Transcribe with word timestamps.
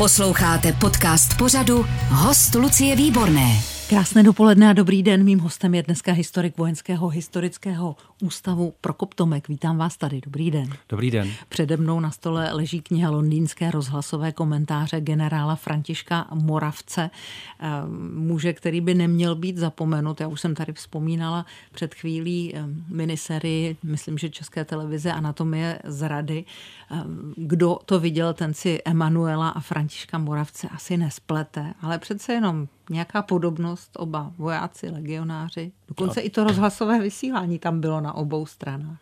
Posloucháte 0.00 0.72
podcast 0.72 1.36
pořadu 1.38 1.86
Host 2.08 2.54
Lucie 2.54 2.96
Výborné. 2.96 3.79
Krásné 3.90 4.22
dopoledne 4.22 4.70
a 4.70 4.72
dobrý 4.72 5.02
den. 5.02 5.24
Mým 5.24 5.38
hostem 5.38 5.74
je 5.74 5.82
dneska 5.82 6.12
historik 6.12 6.58
Vojenského 6.58 7.08
historického 7.08 7.96
ústavu 8.22 8.74
Prokop 8.80 9.14
Tomek. 9.14 9.48
Vítám 9.48 9.78
vás 9.78 9.96
tady. 9.96 10.20
Dobrý 10.20 10.50
den. 10.50 10.68
Dobrý 10.88 11.10
den. 11.10 11.30
Přede 11.48 11.76
mnou 11.76 12.00
na 12.00 12.10
stole 12.10 12.52
leží 12.52 12.80
kniha 12.80 13.10
londýnské 13.10 13.70
rozhlasové 13.70 14.32
komentáře 14.32 15.00
generála 15.00 15.56
Františka 15.56 16.26
Moravce. 16.34 17.10
Ehm, 17.58 18.12
muže, 18.14 18.52
který 18.52 18.80
by 18.80 18.94
neměl 18.94 19.34
být 19.34 19.56
zapomenut. 19.58 20.20
Já 20.20 20.28
už 20.28 20.40
jsem 20.40 20.54
tady 20.54 20.72
vzpomínala 20.72 21.46
před 21.72 21.94
chvílí 21.94 22.54
ehm, 22.54 22.84
miniserii, 22.88 23.76
myslím, 23.82 24.18
že 24.18 24.30
České 24.30 24.64
televize 24.64 25.12
Anatomie 25.12 25.78
zrady. 25.84 26.44
Ehm, 26.90 27.34
kdo 27.36 27.78
to 27.84 28.00
viděl, 28.00 28.34
ten 28.34 28.54
si 28.54 28.78
Emanuela 28.84 29.48
a 29.48 29.60
Františka 29.60 30.18
Moravce 30.18 30.68
asi 30.68 30.96
nesplete, 30.96 31.74
ale 31.82 31.98
přece 31.98 32.32
jenom 32.32 32.68
nějaká 32.90 33.22
podobnost, 33.22 33.90
oba 33.96 34.32
vojáci, 34.38 34.90
legionáři. 34.90 35.72
Dokonce 35.88 36.20
no. 36.20 36.26
i 36.26 36.30
to 36.30 36.44
rozhlasové 36.44 37.00
vysílání 37.00 37.58
tam 37.58 37.80
bylo 37.80 38.00
na 38.00 38.14
obou 38.14 38.46
stranách. 38.46 38.98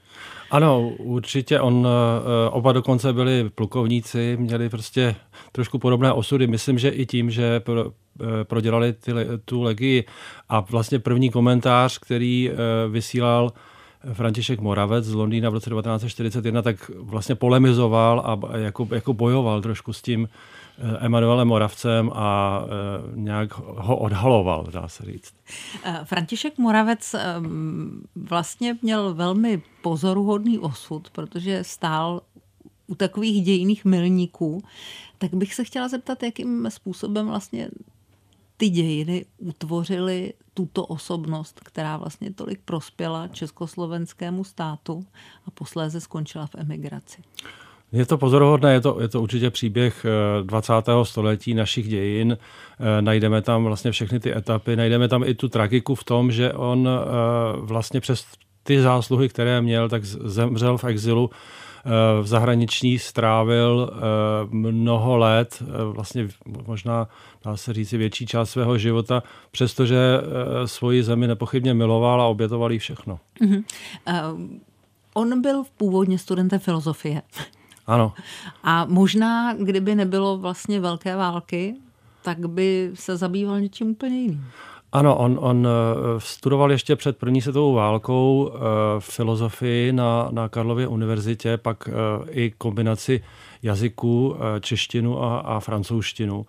Ano, 0.51 0.89
určitě. 0.89 1.61
On, 1.61 1.89
eh, 1.89 2.51
oba 2.51 2.73
dokonce 2.73 3.13
byli 3.13 3.51
plukovníci, 3.55 4.37
měli 4.41 4.69
prostě 4.69 5.15
trošku 5.53 5.79
podobné 5.79 6.13
osudy. 6.13 6.47
Myslím, 6.47 6.79
že 6.79 6.89
i 6.89 7.07
tím, 7.07 7.31
že 7.31 7.61
pro, 7.61 7.93
eh, 8.21 8.45
prodělali 8.45 8.93
ty, 8.93 9.13
tu 9.45 9.63
legii 9.63 10.05
a 10.49 10.61
vlastně 10.61 10.99
první 10.99 11.31
komentář, 11.31 11.99
který 11.99 12.51
eh, 12.51 12.55
vysílal 12.89 13.53
František 14.13 14.61
Moravec 14.61 15.05
z 15.05 15.15
Londýna 15.15 15.51
v 15.51 15.53
roce 15.53 15.71
1941, 15.71 16.63
tak 16.63 16.91
vlastně 16.99 17.35
polemizoval 17.35 18.21
a 18.21 18.57
jako, 18.57 18.89
jako 18.91 19.13
bojoval 19.13 19.63
trošku 19.63 19.93
s 19.93 20.03
tím 20.03 20.29
Emanuelem 21.01 21.49
Moravcem 21.49 22.11
a 22.15 22.61
eh, 22.65 22.69
nějak 23.15 23.59
ho 23.59 23.97
odhaloval, 23.97 24.67
dá 24.73 24.89
se 24.89 25.05
říct. 25.05 25.35
Eh, 25.85 26.01
František 26.05 26.59
Moravec 26.59 27.15
vlastně 28.17 28.79
měl 28.83 29.15
velmi 29.15 29.63
pozoruhodný 29.83 30.59
osud, 30.59 31.11
protože 31.11 31.65
stál 31.65 32.23
u 32.87 32.95
takových 32.95 33.45
dějných 33.45 33.85
milníků, 33.85 34.63
tak 35.19 35.35
bych 35.35 35.55
se 35.55 35.65
chtěla 35.65 35.89
zeptat, 35.89 36.23
jakým 36.23 36.71
způsobem 36.71 37.27
vlastně 37.27 37.69
ty 38.57 38.69
dějiny 38.69 39.27
utvořily 39.39 40.33
tuto 40.55 40.87
osobnost, 40.87 41.61
která 41.65 41.97
vlastně 41.97 42.35
tolik 42.35 42.61
prospěla 42.65 43.29
československému 43.29 44.45
státu 44.45 45.07
a 45.47 45.51
posléze 45.51 46.01
skončila 46.01 46.47
v 46.47 46.55
emigraci. 46.55 47.23
Je 47.93 48.07
to 48.07 48.19
pozoruhodné, 48.19 48.73
je 48.73 48.81
to, 48.81 49.01
je 49.01 49.09
to 49.09 49.23
určitě 49.23 49.51
příběh 49.51 50.07
20. 50.43 50.73
Eh, 50.89 51.05
století 51.05 51.55
našich 51.55 51.89
dějin. 51.89 52.39
Eh, 52.81 53.03
najdeme 53.03 53.43
tam 53.43 53.65
vlastně 53.65 53.91
všechny 53.91 54.21
ty 54.21 54.37
etapy, 54.37 54.77
najdeme 54.77 55.09
tam 55.09 55.25
i 55.25 55.35
tu 55.35 55.49
tragiku 55.49 55.95
v 55.95 56.05
tom, 56.05 56.33
že 56.33 56.53
on 56.53 56.89
eh, 56.89 57.01
vlastně 57.57 58.01
přes 58.01 58.25
ty 58.63 58.81
zásluhy, 58.81 59.29
které 59.29 59.61
měl, 59.61 59.89
tak 59.89 60.05
zemřel 60.05 60.79
v 60.79 60.85
exilu 60.85 61.31
v 62.23 62.27
zahraničí 62.27 62.99
strávil 62.99 63.91
mnoho 64.51 65.17
let, 65.17 65.63
vlastně 65.93 66.29
možná 66.67 67.09
dá 67.45 67.57
se 67.57 67.73
říct 67.73 67.93
větší 67.93 68.27
část 68.27 68.51
svého 68.51 68.79
života, 68.79 69.23
přestože 69.51 69.99
svoji 70.65 71.03
zemi 71.03 71.27
nepochybně 71.27 71.75
miloval 71.75 72.23
a 72.23 72.27
obětoval 72.27 72.73
jí 72.73 72.79
všechno. 72.79 73.19
Mm-hmm. 73.41 73.65
Uh, 74.09 74.41
on 75.15 75.43
byl 75.43 75.63
původně 75.77 76.19
studentem 76.19 76.59
filozofie. 76.59 77.23
Ano. 77.89 78.13
A 78.65 78.85
možná, 78.85 79.55
kdyby 79.55 79.95
nebylo 79.95 80.39
vlastně 80.39 80.81
velké 80.81 81.17
války, 81.17 81.75
tak 82.23 82.49
by 82.49 82.91
se 82.95 83.17
zabýval 83.17 83.61
něčím 83.61 83.91
úplně 83.91 84.21
jiným. 84.21 84.45
Ano, 84.93 85.17
on, 85.17 85.39
on 85.41 85.69
eh, 85.69 85.71
studoval 86.19 86.73
ještě 86.73 86.97
před 86.97 87.17
první 87.17 87.41
světovou 87.41 87.75
válkou 87.75 88.51
uh, 88.53 88.61
filozofii 88.99 89.93
na, 89.93 90.29
na 90.31 90.49
Karlově 90.49 90.89
univerzitě, 90.89 91.57
pak 91.57 91.89
uh, 91.89 91.95
i 92.31 92.53
kombinaci 92.59 93.25
jazyků, 93.63 94.29
uh, 94.29 94.37
češtinu 94.61 95.23
a, 95.23 95.39
a 95.39 95.61
francouzštinu. 95.61 96.47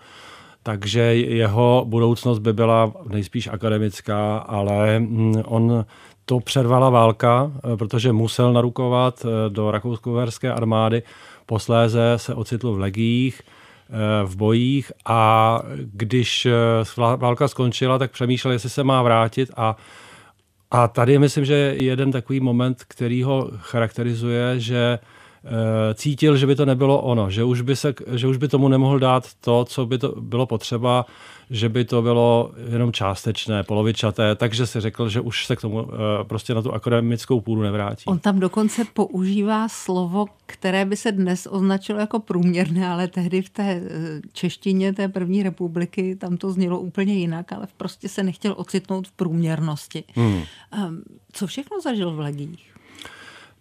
Takže 0.64 1.02
jeho 1.16 1.86
budoucnost 1.88 2.40
by 2.40 2.54
byla 2.54 2.94
nejspíš 3.10 3.48
akademická, 3.48 4.38
ale 4.38 5.00
mm, 5.00 5.44
on 5.46 5.86
to 6.30 6.40
přervala 6.40 6.90
válka, 6.90 7.52
protože 7.76 8.12
musel 8.12 8.54
narukovat 8.54 9.26
do 9.50 9.72
rakousko 9.72 10.26
armády 10.54 11.04
Posléze 11.46 12.14
se 12.18 12.34
ocitl 12.34 12.74
v 12.74 12.80
legích, 12.80 13.42
eh, 13.42 14.26
v 14.26 14.36
bojích 14.36 14.92
a 15.06 15.62
když 15.76 16.46
eh, 16.46 16.54
válka 17.18 17.48
skončila, 17.48 17.98
tak 17.98 18.12
přemýšlel, 18.12 18.52
jestli 18.52 18.70
se 18.70 18.84
má 18.84 19.02
vrátit 19.02 19.52
a 19.58 19.76
a 20.72 20.88
tady 20.88 21.20
myslím, 21.20 21.46
že 21.46 21.54
je 21.54 21.84
jeden 21.84 22.12
takový 22.12 22.40
moment, 22.40 22.84
který 22.88 23.24
ho 23.24 23.50
charakterizuje, 23.58 24.60
že 24.60 25.00
Eh, 25.00 25.19
cítil, 25.94 26.38
že 26.38 26.48
by 26.48 26.56
to 26.56 26.66
nebylo 26.66 27.02
ono, 27.02 27.30
že 27.30 27.44
už 27.44 27.62
by, 27.62 27.76
se, 27.76 27.94
že 28.12 28.28
už 28.28 28.38
by 28.38 28.48
tomu 28.48 28.68
nemohl 28.68 29.00
dát 29.00 29.28
to, 29.42 29.66
co 29.66 29.86
by 29.86 29.98
to 29.98 30.16
bylo 30.22 30.46
potřeba, 30.46 31.06
že 31.50 31.70
by 31.70 31.86
to 31.86 32.02
bylo 32.02 32.52
jenom 32.72 32.92
částečné, 32.92 33.64
polovičaté, 33.64 34.36
takže 34.36 34.68
si 34.68 34.80
řekl, 34.80 35.10
že 35.10 35.22
už 35.22 35.46
se 35.46 35.56
k 35.56 35.62
tomu 35.62 35.88
eh, 35.94 36.24
prostě 36.24 36.54
na 36.54 36.62
tu 36.62 36.74
akademickou 36.74 37.42
půdu 37.42 37.62
nevrátí. 37.62 38.06
On 38.06 38.20
tam 38.20 38.40
dokonce 38.40 38.86
používá 38.94 39.70
slovo, 39.70 40.26
které 40.46 40.86
by 40.86 40.96
se 40.96 41.12
dnes 41.12 41.48
označilo 41.52 42.00
jako 42.00 42.20
průměrné, 42.20 42.88
ale 42.88 43.08
tehdy 43.08 43.42
v 43.42 43.50
té 43.50 43.64
eh, 43.64 43.82
češtině 44.34 44.94
té 44.94 45.08
první 45.08 45.44
republiky 45.44 46.16
tam 46.16 46.38
to 46.38 46.52
znělo 46.52 46.80
úplně 46.80 47.14
jinak, 47.14 47.54
ale 47.54 47.68
prostě 47.78 48.10
se 48.10 48.24
nechtěl 48.24 48.54
ocitnout 48.58 49.08
v 49.08 49.12
průměrnosti. 49.12 50.04
Hmm. 50.16 50.42
Ehm, 50.72 51.02
co 51.32 51.48
všechno 51.48 51.82
zažil 51.82 52.12
v 52.12 52.20
legích? 52.20 52.70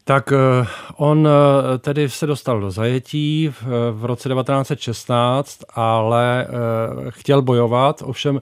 Tak 0.09 0.33
eh, 0.33 0.67
on 0.97 1.29
eh, 1.29 1.79
tedy 1.79 2.09
se 2.09 2.27
dostal 2.27 2.61
do 2.61 2.71
zajetí 2.71 3.53
v 3.93 4.05
roce 4.05 4.29
1916, 4.29 5.65
ale 5.75 6.47
eh, 6.47 7.11
chtěl 7.11 7.43
bojovat, 7.43 8.03
ovšem 8.05 8.41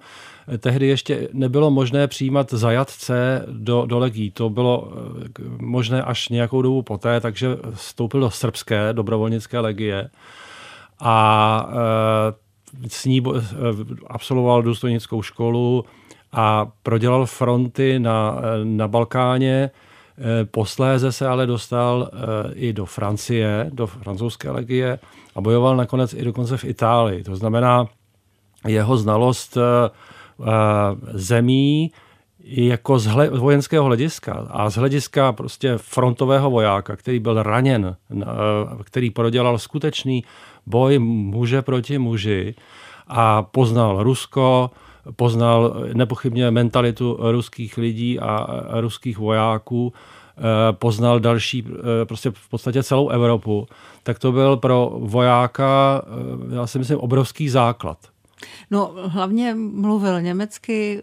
tehdy 0.59 0.87
ještě 0.87 1.29
nebylo 1.33 1.71
možné 1.71 2.07
přijímat 2.07 2.51
zajatce 2.51 3.47
do, 3.51 3.87
do 3.87 3.99
legí. 3.99 4.31
To 4.31 4.51
bylo 4.51 4.93
možné 5.59 6.03
až 6.03 6.29
nějakou 6.29 6.63
dobu 6.63 6.83
poté, 6.83 7.21
takže 7.21 7.49
vstoupil 7.75 8.21
do 8.21 8.31
srbské 8.31 8.93
dobrovolnické 8.93 9.59
legie 9.59 10.11
a 11.01 11.69
s 12.89 13.05
ní 13.05 13.23
absolvoval 14.07 14.63
důstojnickou 14.63 15.23
školu 15.23 15.85
a 16.33 16.67
prodělal 16.83 17.27
fronty 17.27 17.99
na, 17.99 18.37
na 18.65 18.89
Balkáně, 18.89 19.71
Eh, 19.71 19.86
posléze 20.45 21.13
se 21.13 21.29
ale 21.29 21.47
dostal 21.47 22.11
eh, 22.13 22.55
i 22.55 22.73
do 22.73 22.87
Francie, 22.87 23.71
do 23.73 23.87
francouzské 23.87 24.51
legie 24.51 24.99
a 25.35 25.41
bojoval 25.41 25.77
nakonec 25.77 26.15
i 26.15 26.25
dokonce 26.25 26.57
v 26.57 26.65
Itálii. 26.65 27.25
To 27.25 27.37
znamená, 27.37 27.87
jeho 28.67 28.97
znalost 28.97 29.57
eh, 29.57 29.91
zemí 31.13 31.93
jako 32.49 32.99
z 32.99 33.07
vojenského 33.39 33.85
hlediska 33.85 34.47
a 34.51 34.71
z 34.71 34.75
hlediska 34.75 35.33
prostě 35.33 35.75
frontového 35.77 36.51
vojáka, 36.51 36.97
který 36.97 37.19
byl 37.19 37.43
raněn, 37.43 37.97
který 38.85 39.11
prodělal 39.11 39.59
skutečný 39.59 40.25
boj 40.67 40.99
muže 40.99 41.63
proti 41.63 41.99
muži 41.99 42.55
a 43.07 43.43
poznal 43.43 44.03
Rusko, 44.03 44.71
poznal 45.17 45.77
nepochybně 45.95 46.51
mentalitu 46.51 47.19
ruských 47.21 47.77
lidí 47.77 48.21
a 48.21 48.47
ruských 48.81 49.19
vojáků, 49.19 49.93
eh, 49.93 50.43
poznal 50.73 51.21
další, 51.21 51.67
eh, 51.69 52.05
prostě 52.05 52.31
v 52.31 52.49
podstatě 52.49 52.83
celou 52.83 53.09
Evropu, 53.09 53.67
tak 54.03 54.19
to 54.19 54.33
byl 54.33 54.57
pro 54.57 54.93
vojáka, 54.99 56.03
eh, 56.51 56.55
já 56.55 56.67
si 56.67 56.79
myslím, 56.79 56.99
obrovský 56.99 57.49
základ. 57.49 57.99
No, 58.71 58.95
hlavně 59.07 59.55
mluvil 59.55 60.21
německy, 60.21 61.03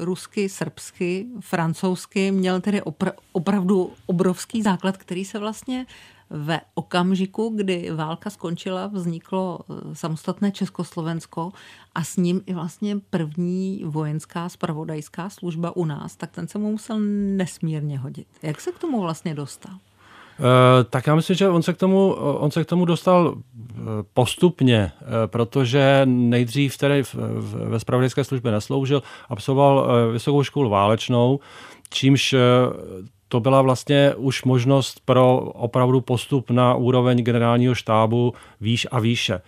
rusky, 0.00 0.48
srbsky, 0.48 1.26
francouzsky, 1.40 2.30
měl 2.30 2.60
tedy 2.60 2.80
opra- 2.80 3.12
opravdu 3.32 3.92
obrovský 4.06 4.62
základ, 4.62 4.96
který 4.96 5.24
se 5.24 5.38
vlastně 5.38 5.86
ve 6.34 6.60
okamžiku, 6.74 7.52
kdy 7.56 7.90
válka 7.90 8.30
skončila, 8.30 8.86
vzniklo 8.86 9.60
eh, 9.60 9.94
samostatné 9.94 10.52
Československo 10.52 11.52
a 11.94 12.04
s 12.04 12.16
ním 12.16 12.42
i 12.46 12.54
vlastně 12.54 12.96
první 13.10 13.82
vojenská 13.86 14.48
spravodajská 14.48 15.30
služba 15.30 15.76
u 15.76 15.84
nás, 15.84 16.16
tak 16.16 16.30
ten 16.30 16.48
se 16.48 16.58
mu 16.58 16.70
musel 16.70 16.98
nesmírně 17.36 17.98
hodit. 17.98 18.26
Jak 18.42 18.60
se 18.60 18.72
k 18.72 18.78
tomu 18.78 19.00
vlastně 19.00 19.34
dostal? 19.34 19.74
Eh, 19.74 20.84
tak 20.84 21.06
já 21.06 21.14
myslím, 21.14 21.36
že 21.36 21.48
on 21.48 21.62
se 21.62 21.72
k 21.72 21.76
tomu, 21.76 22.12
on 22.14 22.50
se 22.50 22.64
k 22.64 22.68
tomu 22.68 22.84
dostal 22.84 23.34
eh, 23.36 23.82
postupně, 24.14 24.92
protože 25.26 26.02
nejdřív 26.04 26.78
tedy 26.78 27.02
ve 27.44 27.80
spravodajské 27.80 28.24
službě 28.24 28.52
nesloužil, 28.52 29.02
absolvoval 29.28 29.88
vysokou 30.12 30.42
školu 30.42 30.70
válečnou, 30.70 31.40
čímž 31.90 32.34
to 33.34 33.40
byla 33.40 33.62
vlastně 33.62 34.14
už 34.16 34.44
možnost 34.44 35.00
pro 35.04 35.38
opravdu 35.38 36.00
postup 36.00 36.50
na 36.50 36.74
úroveň 36.74 37.24
generálního 37.24 37.74
štábu 37.74 38.34
výš 38.60 38.86
a 38.90 39.00
výše. 39.00 39.40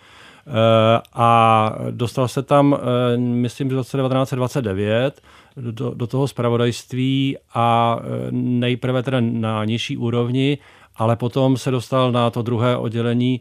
a 1.15 1.73
dostal 1.91 2.29
se 2.29 2.43
tam, 2.43 2.79
myslím, 3.17 3.69
v 3.69 3.73
roce 3.73 3.97
1929 3.97 5.21
do, 5.57 5.91
do 5.95 6.07
toho 6.07 6.29
spravodajství 6.29 7.37
a 7.55 7.99
nejprve 8.31 9.03
teda 9.03 9.21
na 9.21 9.65
nižší 9.65 9.97
úrovni, 9.97 10.59
ale 10.97 11.17
potom 11.17 11.57
se 11.57 11.71
dostal 11.71 12.13
na 12.13 12.31
to 12.31 12.43
druhé 12.43 12.77
oddělení 12.77 13.41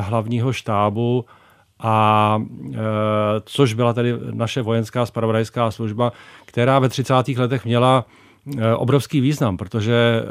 hlavního 0.00 0.52
štábu 0.52 1.24
a 1.78 2.38
což 3.44 3.74
byla 3.74 3.92
tedy 3.92 4.14
naše 4.30 4.62
vojenská 4.62 5.06
spravodajská 5.06 5.70
služba, 5.70 6.12
která 6.44 6.78
ve 6.78 6.88
30. 6.88 7.14
letech 7.28 7.64
měla 7.64 8.04
obrovský 8.76 9.20
význam, 9.20 9.56
protože 9.56 9.94
e, 9.94 10.24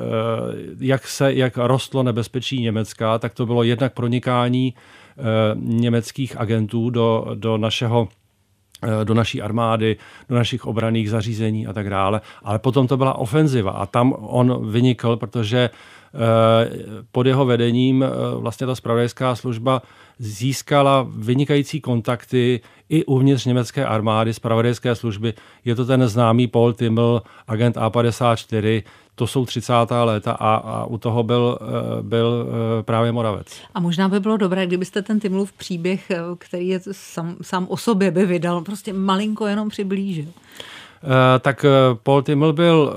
jak 0.80 1.08
se, 1.08 1.34
jak 1.34 1.58
rostlo 1.58 2.04
nebezpečí 2.04 2.62
Německa, 2.62 3.20
tak 3.20 3.34
to 3.34 3.46
bylo 3.46 3.64
jednak 3.64 3.94
pronikání 3.94 4.74
německých 5.56 6.38
agentů 6.38 6.90
do, 6.90 7.28
do 7.36 7.58
našeho 7.58 8.08
do 9.04 9.14
naší 9.14 9.42
armády, 9.42 9.98
do 10.30 10.36
našich 10.36 10.66
obraných 10.66 11.10
zařízení 11.10 11.68
a 11.68 11.74
tak 11.74 11.90
dále. 11.90 12.22
Ale 12.44 12.60
potom 12.60 12.88
to 12.88 12.98
byla 12.98 13.14
ofenziva 13.14 13.72
a 13.72 13.86
tam 13.86 14.14
on 14.20 14.72
vynikl, 14.72 15.16
protože 15.16 15.70
pod 17.12 17.26
jeho 17.26 17.46
vedením 17.46 18.06
vlastně 18.40 18.68
ta 18.68 18.76
spravodajská 18.76 19.36
služba 19.36 19.82
získala 20.20 21.08
vynikající 21.10 21.82
kontakty 21.82 22.62
i 22.90 23.06
uvnitř 23.06 23.46
německé 23.46 23.86
armády, 23.86 24.34
zpravodajské 24.34 24.96
služby. 24.96 25.34
Je 25.66 25.76
to 25.76 25.86
ten 25.86 26.08
známý 26.08 26.48
Paul 26.48 26.74
Timmel, 26.74 27.22
agent 27.48 27.78
A54, 27.78 28.84
to 29.16 29.28
jsou 29.28 29.46
30. 29.46 29.74
léta 30.04 30.32
a, 30.32 30.56
a 30.56 30.86
u 30.86 30.98
toho 30.98 31.24
byl, 31.24 31.60
eh, 31.62 32.04
byl 32.04 32.48
eh, 32.80 32.84
právě 32.84 33.12
Moravec. 33.12 33.62
A 33.74 33.80
možná 33.80 34.10
by 34.10 34.20
bylo 34.20 34.38
dobré, 34.38 34.68
kdybyste 34.68 35.02
ten 35.02 35.20
Timlův 35.20 35.54
příběh, 35.54 36.12
eh, 36.12 36.18
který 36.38 36.68
je 36.68 36.80
sám, 36.92 37.36
sám 37.42 37.68
o 37.70 37.78
sobě, 37.78 38.12
by 38.12 38.26
vydal, 38.26 38.62
prostě 38.62 38.94
malinko 38.94 39.48
jenom 39.48 39.70
přiblížil. 39.70 40.26
Tak 41.40 41.66
Paul 42.04 42.22
Timmel 42.22 42.54
byl 42.54 42.94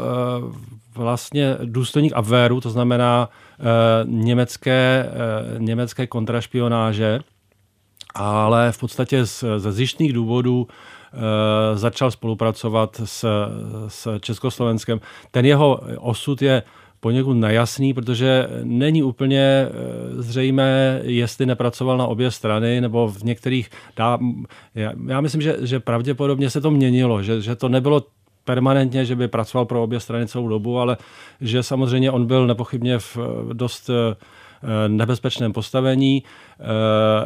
vlastně 0.96 1.56
důstojník 1.64 2.12
Abwehru, 2.12 2.60
to 2.60 2.70
znamená 2.70 3.28
uh, 3.28 4.10
německé, 4.10 5.10
uh, 5.56 5.62
německé 5.62 6.06
kontrašpionáže, 6.06 7.20
ale 8.14 8.72
v 8.72 8.78
podstatě 8.78 9.26
z, 9.26 9.44
ze 9.56 9.72
zjištných 9.72 10.12
důvodů 10.12 10.62
uh, 10.62 11.20
začal 11.74 12.10
spolupracovat 12.10 13.00
s, 13.04 13.48
s 13.88 14.18
Československem. 14.18 15.00
Ten 15.30 15.46
jeho 15.46 15.80
osud 15.98 16.42
je 16.42 16.62
poněkud 17.00 17.34
nejasný, 17.34 17.94
protože 17.94 18.48
není 18.62 19.02
úplně 19.02 19.68
zřejmé, 20.16 21.00
jestli 21.02 21.46
nepracoval 21.46 21.98
na 21.98 22.06
obě 22.06 22.30
strany, 22.30 22.80
nebo 22.80 23.08
v 23.08 23.22
některých... 23.22 23.70
Dá, 23.96 24.18
já, 24.74 24.92
já 25.06 25.20
myslím, 25.20 25.40
že, 25.40 25.56
že 25.60 25.80
pravděpodobně 25.80 26.50
se 26.50 26.60
to 26.60 26.70
měnilo, 26.70 27.22
že, 27.22 27.40
že 27.40 27.56
to 27.56 27.68
nebylo 27.68 28.02
permanentně, 28.44 29.04
že 29.04 29.16
by 29.16 29.28
pracoval 29.28 29.64
pro 29.64 29.82
obě 29.82 30.00
strany 30.00 30.28
celou 30.28 30.48
dobu, 30.48 30.78
ale 30.78 30.96
že 31.40 31.62
samozřejmě 31.62 32.10
on 32.10 32.26
byl 32.26 32.46
nepochybně 32.46 32.98
v 32.98 33.18
dost 33.52 33.90
eh, 33.90 34.88
nebezpečném 34.88 35.52
postavení. 35.52 36.22
Eh, 36.22 36.64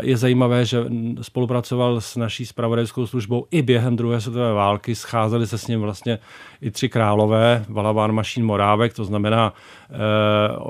je 0.03 0.17
zajímavé, 0.17 0.65
že 0.65 0.85
spolupracoval 1.23 2.01
s 2.01 2.17
naší 2.17 2.47
spravodajskou 2.47 3.07
službou 3.07 3.47
i 3.51 3.63
během 3.63 3.97
druhé 3.97 4.21
světové 4.21 4.53
války. 4.53 4.95
Scházeli 4.95 5.47
se 5.47 5.59
s 5.59 5.67
ním 5.67 5.81
vlastně 5.81 6.19
i 6.61 6.71
tři 6.71 6.89
králové, 6.89 7.65
Valabán 7.69 8.13
Mašín 8.13 8.47
Morávek, 8.47 8.95
to 8.95 9.05
znamená, 9.05 9.53
eh, 9.91 9.95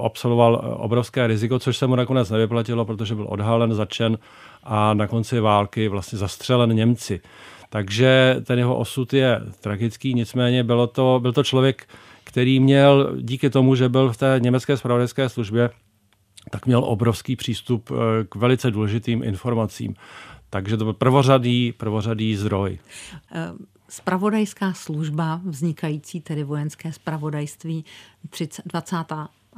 absolvoval 0.04 0.76
obrovské 0.78 1.26
riziko, 1.26 1.58
což 1.58 1.76
se 1.76 1.86
mu 1.86 1.96
nakonec 1.96 2.30
nevyplatilo, 2.30 2.84
protože 2.84 3.14
byl 3.14 3.26
odhalen, 3.28 3.74
začen 3.74 4.18
a 4.64 4.94
na 4.94 5.06
konci 5.06 5.40
války 5.40 5.88
vlastně 5.88 6.18
zastřelen 6.18 6.72
Němci. 6.72 7.20
Takže 7.70 8.36
ten 8.44 8.58
jeho 8.58 8.76
osud 8.76 9.12
je 9.12 9.40
tragický, 9.60 10.14
nicméně 10.14 10.64
bylo 10.64 10.86
to, 10.86 11.18
byl 11.22 11.32
to 11.32 11.44
člověk, 11.44 11.88
který 12.24 12.60
měl 12.60 13.16
díky 13.20 13.50
tomu, 13.50 13.74
že 13.74 13.88
byl 13.88 14.12
v 14.12 14.16
té 14.16 14.36
německé 14.38 14.76
spravodajské 14.76 15.28
službě, 15.28 15.70
tak 16.50 16.66
měl 16.66 16.84
obrovský 16.84 17.36
přístup 17.36 17.90
eh, 17.90 18.24
k 18.24 18.34
velice 18.34 18.70
důležitým 18.70 19.22
informacím. 19.22 19.94
Takže 20.50 20.76
to 20.76 20.84
byl 20.84 20.92
prvořadý, 20.92 21.72
prvořadý 21.72 22.36
zdroj. 22.36 22.78
Spravodajská 23.88 24.72
služba, 24.72 25.40
vznikající 25.44 26.20
tedy 26.20 26.44
vojenské 26.44 26.92
spravodajství 26.92 27.84
20 28.64 28.96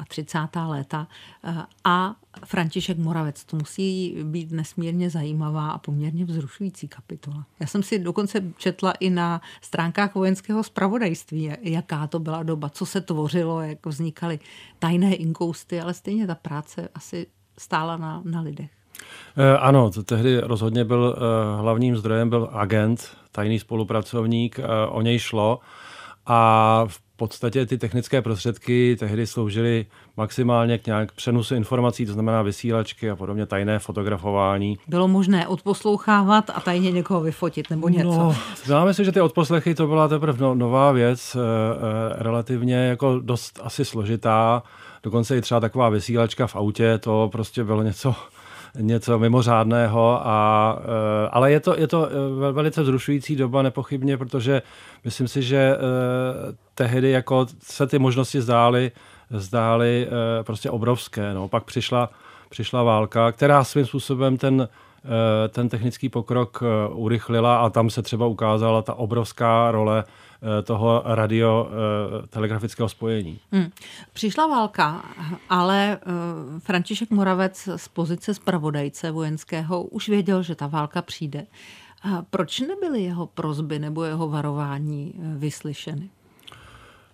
a 0.01 0.05
30. 0.05 0.39
léta. 0.69 1.07
Eh, 1.45 1.67
a 1.85 2.17
František 2.45 2.99
Moravec, 2.99 3.45
to 3.45 3.57
musí 3.57 4.17
být 4.23 4.53
nesmírně 4.53 5.11
zajímavá 5.11 5.71
a 5.71 5.79
poměrně 5.79 6.25
vzrušující 6.25 6.89
kapitola. 6.89 7.47
Já 7.61 7.67
jsem 7.67 7.83
si 7.83 7.99
dokonce 7.99 8.43
četla 8.57 8.93
i 8.93 9.11
na 9.11 9.41
stránkách 9.61 10.15
vojenského 10.15 10.63
spravodajství, 10.63 11.53
jaká 11.63 12.07
to 12.07 12.19
byla 12.19 12.43
doba, 12.43 12.69
co 12.69 12.87
se 12.87 13.01
tvořilo, 13.01 13.61
jak 13.61 13.87
vznikaly 13.87 14.39
tajné 14.79 15.15
inkousty, 15.15 15.81
ale 15.81 15.95
stejně 15.95 16.27
ta 16.27 16.35
práce 16.35 16.89
asi 16.95 17.27
stála 17.59 17.97
na, 17.97 18.23
na 18.25 18.41
lidech. 18.41 18.71
Eh, 19.37 19.59
ano, 19.59 19.91
tehdy 20.05 20.41
rozhodně 20.41 20.85
byl 20.85 21.17
eh, 21.17 21.61
hlavním 21.61 21.97
zdrojem, 21.97 22.31
byl 22.31 22.51
agent, 22.53 23.17
tajný 23.33 23.59
spolupracovník, 23.59 24.61
o 24.89 25.03
něj 25.03 25.19
šlo 25.19 25.61
a 26.27 26.85
v 26.89 27.01
podstatě 27.21 27.67
ty 27.67 27.79
technické 27.79 28.23
prostředky 28.23 28.97
tehdy 28.99 29.27
sloužily 29.27 29.87
maximálně 30.17 30.79
k 30.79 30.87
nějak 30.87 31.13
přenosu 31.13 31.55
informací, 31.55 32.07
to 32.07 32.13
znamená 32.13 32.43
vysílačky 32.43 33.11
a 33.11 33.17
podobně, 33.17 33.47
tajné 33.47 33.79
fotografování. 33.79 34.79
Bylo 34.89 35.09
možné 35.09 35.49
odposlouchávat 35.49 36.51
a 36.55 36.61
tajně 36.61 36.91
někoho 36.91 37.21
vyfotit 37.21 37.71
nebo 37.71 37.89
něco? 37.89 38.09
No, 38.09 38.37
známe 38.65 38.95
si, 38.95 39.05
že 39.05 39.13
ty 39.13 39.21
odposlechy 39.21 39.75
to 39.75 39.87
byla 39.87 40.09
teprve 40.09 40.39
no, 40.41 40.55
nová 40.55 40.93
věc, 40.93 41.37
e, 41.37 41.39
e, 41.39 42.23
relativně 42.23 42.77
jako 42.77 43.21
dost 43.21 43.61
asi 43.63 43.85
složitá. 43.85 44.63
Dokonce 45.03 45.37
i 45.37 45.41
třeba 45.41 45.61
taková 45.61 45.89
vysílačka 45.89 46.47
v 46.47 46.57
autě, 46.57 46.99
to 46.99 47.29
prostě 47.33 47.65
bylo 47.65 47.83
něco, 47.83 48.15
něco 48.79 49.19
mimořádného, 49.19 50.21
a, 50.27 50.79
eh, 50.79 51.29
ale 51.31 51.53
je 51.53 51.61
to, 51.61 51.79
je 51.79 51.87
to 51.87 52.09
velice 52.53 52.83
vzrušující 52.83 53.37
doba 53.37 53.63
nepochybně, 53.63 54.17
protože 54.17 54.63
myslím 55.05 55.29
si, 55.29 55.43
že 55.43 55.77
tehdy 56.75 57.11
jako 57.11 57.47
se 57.63 57.87
ty 57.87 57.99
možnosti 57.99 58.41
zdály, 58.41 58.93
zdály 59.31 60.07
eh, 60.07 60.45
prostě 60.45 60.71
obrovské. 60.71 61.35
No. 61.35 61.49
Pak 61.49 61.65
přišla, 61.65 62.11
přišla 62.49 62.83
válka, 62.83 63.33
která 63.33 63.65
svým 63.65 63.87
způsobem 63.87 64.37
ten, 64.37 64.69
eh, 65.05 65.49
ten 65.49 65.69
technický 65.69 66.09
pokrok 66.09 66.63
eh, 66.63 66.89
urychlila 66.93 67.57
a 67.57 67.71
tam 67.71 67.91
se 67.91 68.03
třeba 68.03 68.27
ukázala 68.27 68.83
ta 68.83 68.95
obrovská 68.95 69.71
role 69.71 70.05
toho 70.65 71.03
radio 71.05 71.69
telegrafického 72.29 72.89
spojení. 72.89 73.41
Hmm. 73.53 73.71
Přišla 74.13 74.47
válka, 74.47 75.05
ale 75.49 75.99
František 76.59 77.11
Moravec 77.11 77.69
z 77.77 77.89
pozice 77.89 78.35
zpravodajce 78.35 79.11
vojenského 79.11 79.83
už 79.83 80.09
věděl, 80.09 80.43
že 80.43 80.55
ta 80.55 80.67
válka 80.67 81.03
přijde. 81.03 81.47
A 82.03 82.23
proč 82.31 82.61
nebyly 82.61 83.03
jeho 83.03 83.27
prozby 83.27 83.79
nebo 83.79 84.05
jeho 84.05 84.29
varování 84.29 85.15
vyslyšeny? 85.37 86.11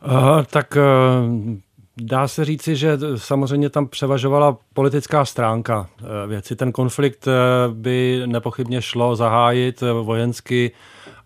Uh, 0.06 0.42
tak 0.50 0.76
uh, 0.76 1.56
dá 1.97 2.28
se 2.28 2.45
říci, 2.45 2.76
že 2.76 2.99
samozřejmě 3.16 3.71
tam 3.71 3.88
převažovala 3.88 4.59
politická 4.76 5.25
stránka 5.25 5.80
uh, 5.80 6.09
věci. 6.28 6.56
Ten 6.56 6.73
konflikt 6.73 7.26
uh, 7.26 7.33
by 7.75 8.23
nepochybně 8.26 8.83
šlo 8.83 9.16
zahájit 9.16 9.80
vojensky, 10.02 10.71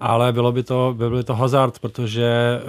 ale 0.00 0.32
bylo 0.32 0.52
by 0.52 0.62
to, 0.62 0.94
by 0.98 1.10
by 1.10 1.24
to 1.24 1.34
hazard, 1.34 1.78
protože 1.78 2.60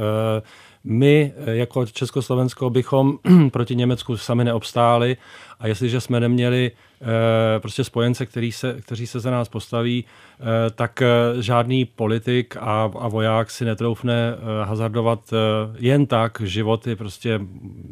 my 0.84 1.34
jako 1.46 1.86
Československo 1.86 2.70
bychom 2.70 3.18
proti 3.52 3.76
Německu 3.76 4.18
sami 4.18 4.44
neobstáli 4.44 5.18
a 5.60 5.68
jestliže 5.68 6.02
jsme 6.02 6.20
neměli 6.20 6.72
Eh, 7.02 7.60
prostě 7.60 7.84
spojence, 7.84 8.26
který 8.26 8.52
se, 8.52 8.82
kteří 8.82 9.08
se 9.08 9.20
za 9.20 9.32
nás 9.32 9.50
postaví, 9.50 10.06
eh, 10.40 10.44
tak 10.76 11.02
eh, 11.02 11.08
žádný 11.42 11.86
politik 11.86 12.58
a, 12.60 12.92
a 13.00 13.08
voják 13.08 13.52
si 13.52 13.66
netroufne 13.66 14.36
hazardovat 14.64 15.34
jen 15.78 16.06
tak 16.06 16.42
životy 16.46 16.96
prostě 16.96 17.40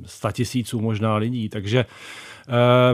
statisíců 0.05 0.81
možná 0.81 1.15
lidí. 1.15 1.50
Takže 1.50 1.86
Eh, 2.38 2.38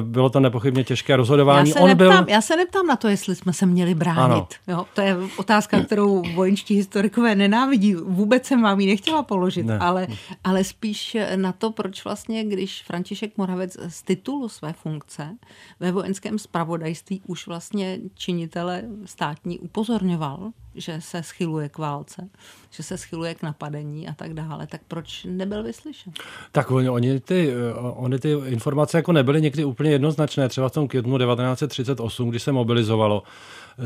bylo 0.01 0.29
to 0.29 0.39
nepochybně 0.39 0.83
těžké 0.83 1.15
rozhodování. 1.15 1.69
Já 1.69 1.73
se, 1.73 1.79
On 1.79 1.87
neptám, 1.87 2.25
byl... 2.25 2.33
já 2.33 2.41
se 2.41 2.55
neptám 2.55 2.87
na 2.87 2.95
to, 2.95 3.07
jestli 3.07 3.35
jsme 3.35 3.53
se 3.53 3.65
měli 3.65 3.95
bránit. 3.95 4.45
Jo, 4.67 4.85
to 4.93 5.01
je 5.01 5.17
otázka, 5.37 5.83
kterou 5.83 6.23
vojenští 6.35 6.75
historikové 6.75 7.35
nenávidí. 7.35 7.95
Vůbec 7.95 8.45
jsem 8.45 8.61
vám 8.61 8.79
ji 8.79 8.87
nechtěla 8.87 9.23
položit, 9.23 9.65
ne. 9.65 9.79
ale, 9.79 10.07
ale 10.43 10.63
spíš 10.63 11.17
na 11.35 11.51
to, 11.51 11.71
proč 11.71 12.03
vlastně, 12.05 12.43
když 12.43 12.83
František 12.83 13.37
Moravec 13.37 13.77
z 13.87 14.01
titulu 14.01 14.49
své 14.49 14.73
funkce 14.73 15.37
ve 15.79 15.91
vojenském 15.91 16.39
spravodajství 16.39 17.21
už 17.27 17.47
vlastně 17.47 17.99
činitele 18.13 18.83
státní 19.05 19.59
upozorňoval 19.59 20.51
že 20.75 21.01
se 21.01 21.23
schyluje 21.23 21.69
k 21.69 21.77
válce, 21.77 22.29
že 22.69 22.83
se 22.83 22.97
schyluje 22.97 23.35
k 23.35 23.43
napadení 23.43 24.07
a 24.07 24.13
tak 24.13 24.33
dále, 24.33 24.67
tak 24.67 24.81
proč 24.87 25.25
nebyl 25.29 25.63
vyslyšen? 25.63 26.13
Tak 26.51 26.71
oni, 26.71 26.89
oni, 26.89 27.19
ty, 27.19 27.53
oni 27.79 28.19
ty 28.19 28.31
informace 28.45 28.97
jako 28.97 29.11
nebyly 29.11 29.41
někdy 29.41 29.65
úplně 29.65 29.91
jednoznačné. 29.91 30.49
Třeba 30.49 30.69
v 30.69 30.71
tom 30.71 30.87
květnu 30.87 31.17
1938, 31.17 32.29
když 32.29 32.43
se 32.43 32.51
mobilizovalo, 32.51 33.23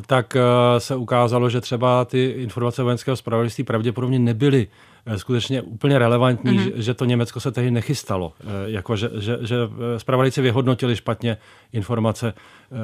tak 0.06 0.36
eh, 0.36 0.80
se 0.80 0.96
ukázalo, 0.96 1.50
že 1.50 1.62
třeba 1.62 2.06
ty 2.06 2.26
informace 2.26 2.84
vojenského 2.84 3.18
zpravodajství 3.18 3.64
pravděpodobně 3.64 4.20
nebyly 4.20 4.68
eh, 4.68 4.99
skutečně 5.18 5.62
úplně 5.62 6.00
relevantní, 6.00 6.60
mm-hmm. 6.60 6.76
že, 6.76 6.82
že 6.82 6.94
to 6.94 7.06
Německo 7.06 7.40
se 7.40 7.52
tehdy 7.52 7.72
nechystalo. 7.72 8.34
Eh, 8.42 8.46
jako, 8.66 8.96
že, 8.96 9.10
že, 9.14 9.38
že 9.42 9.56
zpravodajci 9.98 10.42
vyhodnotili 10.42 10.96
špatně 10.96 11.38
informace 11.74 12.34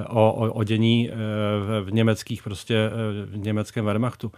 o, 0.08 0.32
o, 0.32 0.52
o 0.52 0.64
dění 0.64 1.10
v, 1.84 1.92
německých, 1.92 2.44
prostě 2.44 2.90
v 3.26 3.38
německém 3.38 3.86
Wehrmachtu. 3.86 4.32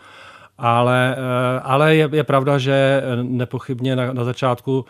Ale, 0.58 1.16
ale 1.64 1.96
je, 1.96 2.10
je 2.14 2.24
pravda, 2.24 2.58
že 2.58 3.04
nepochybně 3.22 3.96
na, 3.96 4.14
na 4.14 4.24
začátku 4.24 4.86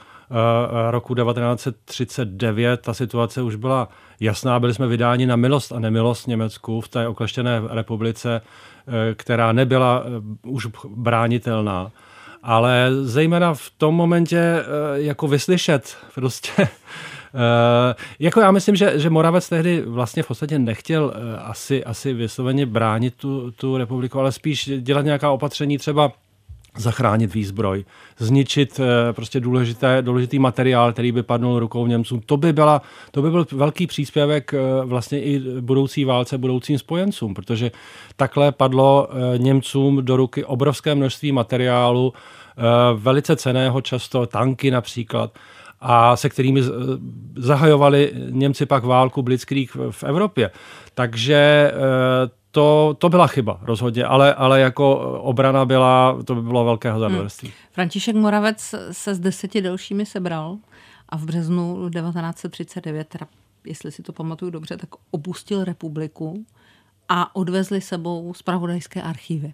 roku 0.89 1.15
1939 1.15 2.81
ta 2.81 2.93
situace 2.93 3.41
už 3.41 3.55
byla 3.55 3.89
jasná. 4.19 4.59
Byli 4.59 4.73
jsme 4.73 4.87
vydáni 4.87 5.25
na 5.25 5.35
milost 5.35 5.71
a 5.71 5.79
nemilost 5.79 6.27
Německu 6.27 6.81
v 6.81 6.87
té 6.87 7.07
okleštěné 7.07 7.61
republice, 7.69 8.41
eh, 8.41 9.15
která 9.15 9.51
nebyla 9.51 10.03
eh, 10.05 10.09
už 10.47 10.67
bránitelná. 10.95 11.91
Ale 12.47 12.89
zejména 13.01 13.53
v 13.53 13.71
tom 13.77 13.95
momentě 13.95 14.39
eh, 14.39 14.63
jako 14.93 15.27
vyslyšet 15.27 15.97
prostě 16.15 16.51
jako 18.19 18.39
já 18.39 18.51
myslím, 18.51 18.75
že, 18.75 18.99
že 18.99 19.09
Moravec 19.09 19.49
tehdy 19.49 19.81
vlastně 19.81 20.23
v 20.23 20.27
podstatě 20.27 20.59
nechtěl 20.59 21.13
asi, 21.37 21.83
asi 21.83 22.13
vysloveně 22.13 22.65
bránit 22.65 23.15
tu, 23.15 23.51
tu 23.51 23.77
republiku, 23.77 24.19
ale 24.19 24.31
spíš 24.31 24.69
dělat 24.79 25.05
nějaká 25.05 25.31
opatření 25.31 25.77
třeba 25.77 26.11
zachránit 26.77 27.33
výzbroj, 27.33 27.85
zničit 28.17 28.79
eh, 28.79 29.13
prostě 29.13 29.39
důležité, 29.39 30.01
důležitý 30.01 30.39
materiál, 30.39 30.93
který 30.93 31.11
by 31.11 31.23
padnul 31.23 31.59
rukou 31.59 31.87
Němcům. 31.87 32.21
To 32.25 32.37
by, 32.37 32.53
byla, 32.53 32.81
to 33.11 33.21
by 33.21 33.31
byl 33.31 33.45
velký 33.51 33.87
příspěvek 33.87 34.53
eh, 34.53 34.59
vlastně 34.85 35.21
i 35.21 35.39
budoucí 35.61 36.05
válce, 36.05 36.37
budoucím 36.37 36.79
spojencům, 36.79 37.33
protože 37.33 37.71
takhle 38.15 38.51
padlo 38.51 39.07
eh, 39.09 39.37
Němcům 39.37 40.05
do 40.05 40.17
ruky 40.17 40.45
obrovské 40.45 40.95
množství 40.95 41.31
materiálu, 41.31 42.13
velice 42.95 43.35
ceného, 43.35 43.81
často 43.81 44.25
tanky 44.25 44.71
například, 44.71 45.37
a 45.79 46.15
se 46.15 46.29
kterými 46.29 46.61
zahajovali 47.35 48.11
Němci 48.29 48.65
pak 48.65 48.83
válku 48.83 49.21
Blitzkrieg 49.21 49.71
v 49.91 50.03
Evropě. 50.03 50.51
Takže 50.93 51.71
to, 52.51 52.95
to 52.99 53.09
byla 53.09 53.27
chyba 53.27 53.59
rozhodně, 53.61 54.05
ale, 54.05 54.33
ale 54.33 54.59
jako 54.59 54.97
obrana 55.21 55.65
byla, 55.65 56.17
to 56.25 56.35
by 56.35 56.41
bylo 56.41 56.65
velké 56.65 56.91
hazardorství. 56.91 57.47
Hmm. 57.47 57.57
František 57.71 58.15
Moravec 58.15 58.75
se 58.91 59.15
s 59.15 59.19
deseti 59.19 59.61
dalšími 59.61 60.05
sebral 60.05 60.57
a 61.09 61.17
v 61.17 61.25
březnu 61.25 61.89
1939, 61.89 63.07
teda, 63.07 63.27
jestli 63.65 63.91
si 63.91 64.03
to 64.03 64.13
pamatuju 64.13 64.51
dobře, 64.51 64.77
tak 64.77 64.89
opustil 65.11 65.63
republiku 65.63 66.45
a 67.09 67.35
odvezli 67.35 67.81
sebou 67.81 68.33
zpravodajské 68.33 69.01
archívy. 69.01 69.53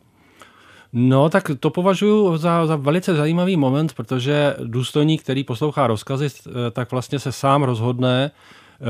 No, 0.94 1.30
tak 1.30 1.52
to 1.60 1.70
považuji 1.70 2.38
za, 2.38 2.66
za 2.66 2.76
velice 2.76 3.16
zajímavý 3.16 3.58
moment, 3.58 3.94
protože 3.94 4.56
důstojník, 4.64 5.24
který 5.24 5.44
poslouchá 5.44 5.88
rozkazy, 5.88 6.28
tak 6.72 6.92
vlastně 6.92 7.20
se 7.20 7.32
sám 7.32 7.64
rozhodne 7.64 8.32
uh, 8.80 8.88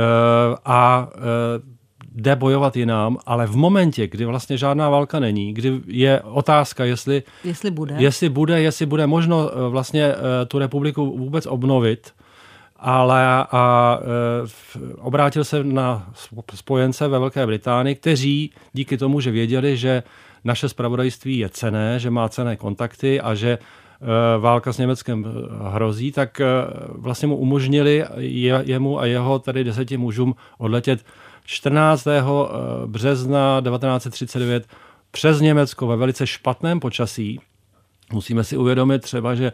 a 0.66 1.08
uh, 1.16 1.22
jde 2.16 2.36
bojovat 2.36 2.76
jinam, 2.78 3.18
ale 3.26 3.48
v 3.48 3.56
momentě, 3.56 4.08
kdy 4.08 4.26
vlastně 4.26 4.58
žádná 4.58 4.90
válka 4.90 5.20
není, 5.20 5.54
kdy 5.54 5.82
je 5.88 6.22
otázka, 6.22 6.86
jestli, 6.86 7.24
jestli, 7.44 7.72
bude. 7.72 7.96
jestli 7.98 8.30
bude, 8.30 8.62
jestli 8.62 8.86
bude 8.86 9.08
možno 9.08 9.50
eh, 9.50 9.70
vlastně 9.70 10.06
eh, 10.06 10.46
tu 10.46 10.60
republiku 10.60 11.18
vůbec 11.18 11.46
obnovit, 11.46 12.14
ale 12.86 13.26
a 13.52 14.00
e, 14.02 14.88
obrátil 14.98 15.44
se 15.44 15.64
na 15.64 16.12
spojence 16.54 17.08
ve 17.08 17.20
Velké 17.20 17.46
Británii, 17.46 17.96
kteří 17.96 18.52
díky 18.74 18.98
tomu, 18.98 19.20
že 19.20 19.32
věděli, 19.32 19.78
že 19.78 20.04
naše 20.44 20.70
spravodajství 20.70 21.38
je 21.38 21.50
cené, 21.50 22.00
že 22.00 22.10
má 22.10 22.30
cené 22.30 22.56
kontakty 22.56 23.22
a 23.22 23.36
že 23.36 23.52
e, 23.52 23.60
válka 24.40 24.74
s 24.74 24.78
Německem 24.78 25.26
hrozí, 25.62 26.12
tak 26.12 26.42
e, 26.42 26.46
vlastně 26.90 27.28
mu 27.28 27.36
umožnili 27.36 28.06
je, 28.18 28.62
jemu 28.66 29.00
a 29.00 29.06
jeho 29.06 29.40
tady 29.40 29.64
deseti 29.64 29.98
mužům 29.98 30.36
odletět 30.58 31.06
14. 31.46 32.08
Eh, 32.08 32.22
března 32.86 33.62
1939 33.62 34.68
přes 35.12 35.40
Německo 35.40 35.88
ve 35.88 35.96
velice 35.96 36.28
špatném 36.28 36.80
počasí. 36.80 37.40
Musíme 38.14 38.44
si 38.44 38.58
uvědomit 38.58 39.02
třeba, 39.02 39.36
že 39.36 39.46
e, 39.46 39.52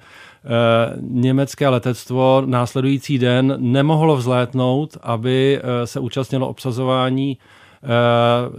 německé 1.02 1.70
letectvo 1.70 2.44
následující 2.46 3.18
den 3.18 3.56
nemohlo 3.58 4.16
vzlétnout, 4.18 4.98
aby 5.02 5.60
e, 5.64 5.88
se 5.88 6.00
účastnilo 6.00 6.50
obsazování 6.50 7.32
e, 7.32 7.59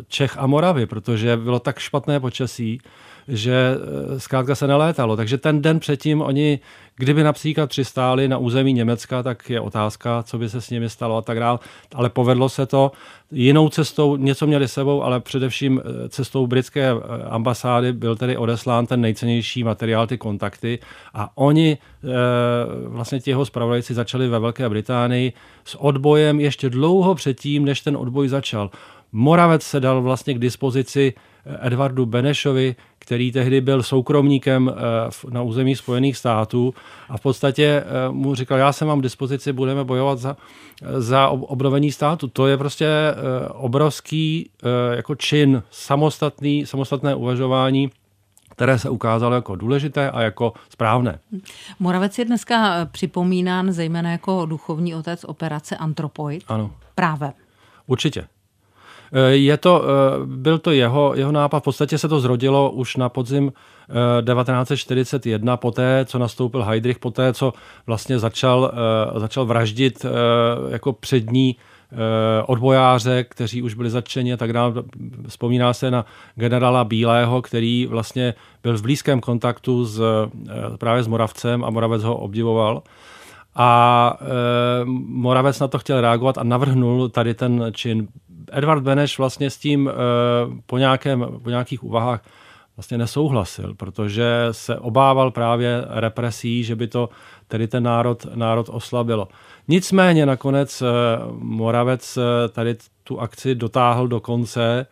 Čech 0.09 0.39
a 0.39 0.47
Moravy, 0.47 0.87
protože 0.87 1.37
bylo 1.37 1.59
tak 1.59 1.79
špatné 1.79 2.21
počasí, 2.21 2.81
že 3.31 3.77
eh, 4.15 4.21
zkrátka 4.21 4.55
se 4.55 4.67
nelétalo. 4.67 5.17
Takže 5.17 5.39
ten 5.39 5.63
den 5.63 5.81
předtím 5.81 6.23
oni, 6.23 6.59
kdyby 6.97 7.23
například 7.23 7.71
přistáli 7.71 8.29
na 8.29 8.39
území 8.39 8.73
Německa, 8.73 9.23
tak 9.23 9.51
je 9.51 9.61
otázka, 9.61 10.23
co 10.23 10.39
by 10.39 10.49
se 10.49 10.61
s 10.61 10.71
nimi 10.71 10.91
stalo 10.91 11.17
a 11.17 11.23
tak 11.23 11.39
dále. 11.39 11.59
Ale 11.95 12.11
povedlo 12.11 12.49
se 12.49 12.67
to 12.67 12.93
jinou 13.33 13.69
cestou, 13.69 14.17
něco 14.17 14.47
měli 14.47 14.69
sebou, 14.69 15.03
ale 15.03 15.21
především 15.21 15.81
eh, 15.85 16.09
cestou 16.09 16.47
britské 16.47 16.91
eh, 16.91 17.23
ambasády 17.31 17.93
byl 17.93 18.17
tedy 18.17 18.37
odeslán 18.37 18.87
ten 18.87 19.01
nejcennější 19.01 19.65
materiál, 19.65 20.07
ty 20.07 20.19
kontakty 20.19 20.79
a 21.15 21.31
oni 21.35 21.79
vlastně 22.87 23.21
ti 23.21 23.31
jeho 23.31 23.45
zpravodajci 23.45 23.95
začali 23.95 24.29
ve 24.29 24.39
Velké 24.39 24.69
Británii 24.69 25.33
s 25.65 25.75
odbojem 25.75 26.41
ještě 26.41 26.71
dlouho 26.71 27.15
předtím, 27.15 27.65
než 27.65 27.81
ten 27.81 27.97
odboj 27.97 28.29
začal. 28.29 28.71
Moravec 29.13 29.63
se 29.63 29.81
dal 29.81 30.03
vlastně 30.03 30.35
k 30.35 30.39
dispozici 30.39 31.15
Edvardu 31.61 32.07
Benešovi, 32.07 32.77
který 32.99 33.33
tehdy 33.33 33.61
byl 33.61 33.83
soukromníkem 33.83 34.73
eh, 34.73 35.31
na 35.31 35.43
území 35.43 35.77
Spojených 35.77 36.17
států 36.17 36.75
a 37.09 37.17
v 37.17 37.21
podstatě 37.21 37.65
eh, 37.65 38.13
mu 38.13 38.35
říkal, 38.35 38.59
já 38.59 38.73
jsem 38.73 38.89
mám 38.89 39.01
dispozici, 39.01 39.53
budeme 39.53 39.85
bojovat 39.85 40.19
za, 40.19 40.37
za 40.99 41.29
obnovení 41.29 41.93
státu. 41.93 42.29
To 42.29 42.47
je 42.47 42.57
prostě 42.57 42.87
eh, 42.87 43.49
obrovský 43.49 44.51
jako 44.93 45.15
čin, 45.15 45.63
samostatný, 45.71 46.67
samostatné 46.67 47.15
uvažování 47.15 47.91
které 48.53 48.79
se 48.79 48.91
ukázalo 48.91 49.35
jako 49.35 49.57
důležité 49.57 50.11
a 50.11 50.23
jako 50.23 50.53
správné. 50.69 51.19
Moravec 51.79 52.19
je 52.19 52.25
dneska 52.25 52.89
připomínán 52.93 53.73
zejména 53.73 54.11
jako 54.11 54.47
duchovní 54.47 54.95
otec 54.95 55.25
operace 55.25 55.77
Antropoid. 55.77 56.45
Ano. 56.49 56.71
Právě. 56.95 57.33
Určitě. 57.87 58.27
Eh, 59.13 59.37
je 59.37 59.57
to, 59.57 59.83
eh, 59.83 59.87
byl 60.27 60.59
to 60.59 60.71
jeho, 60.71 61.13
jeho 61.15 61.33
nápad, 61.33 61.61
v 61.61 61.63
podstatě 61.63 61.99
se 61.99 62.09
to 62.09 62.21
zrodilo 62.21 62.71
už 62.71 62.97
na 62.97 63.09
podzim 63.09 63.53
1941, 64.23 65.55
eh, 65.55 65.57
poté, 65.57 66.05
co 66.05 66.19
nastoupil 66.19 66.63
Heydrich, 66.63 66.99
poté, 66.99 67.33
co 67.33 67.53
vlastně 67.87 68.19
začal, 68.19 68.73
začal 69.17 69.47
vraždit 69.47 70.07
jako 70.71 70.93
přední 70.93 71.57
odbojáře, 72.47 73.25
kteří 73.25 73.63
už 73.63 73.75
byli 73.75 73.91
zatčeni 73.91 74.33
a 74.33 74.37
tak 74.37 74.53
dále. 74.53 74.73
Vzpomíná 75.29 75.73
se 75.73 75.91
na 75.91 76.05
generála 76.35 76.85
Bílého, 76.85 77.43
který 77.43 77.87
vlastně 77.87 78.35
byl 78.63 78.79
v 78.79 78.83
blízkém 78.83 79.21
kontaktu 79.21 79.85
s, 79.85 80.03
právě 80.79 81.03
s 81.03 81.07
Moravcem 81.07 81.65
a 81.65 81.71
Moravec 81.71 82.03
ho 82.03 82.17
obdivoval. 82.17 82.83
A 83.55 84.13
e, 84.21 84.85
Moravec 85.07 85.61
na 85.61 85.69
to 85.69 85.79
chtěl 85.79 86.01
reagovat 86.01 86.39
a 86.39 86.45
navrhnul 86.45 87.09
tady 87.09 87.35
ten 87.35 87.67
čin. 87.73 88.09
Edward 88.53 88.83
Beneš 88.83 89.19
vlastně 89.19 89.51
s 89.51 89.59
tím 89.59 89.89
e, 89.89 89.93
po, 90.67 90.79
nějakém, 90.79 91.27
po 91.43 91.51
nějakých 91.51 91.85
úvahách 91.85 92.23
vlastně 92.77 92.99
nesouhlasil, 92.99 93.75
protože 93.75 94.49
se 94.51 94.79
obával 94.79 95.31
právě 95.31 95.85
represí, 95.89 96.65
že 96.65 96.77
by 96.77 96.87
to 96.87 97.09
tedy 97.49 97.69
ten 97.69 97.83
národ, 97.83 98.27
národ 98.35 98.69
oslabilo. 98.73 99.29
Nicméně 99.69 100.27
nakonec 100.27 100.83
e, 100.83 100.87
Moravec 101.33 102.17
e, 102.17 102.49
tady 102.49 102.77
tu 103.05 103.21
akci 103.21 103.55
dotáhl 103.55 104.09
do 104.09 104.21
konce. 104.21 104.87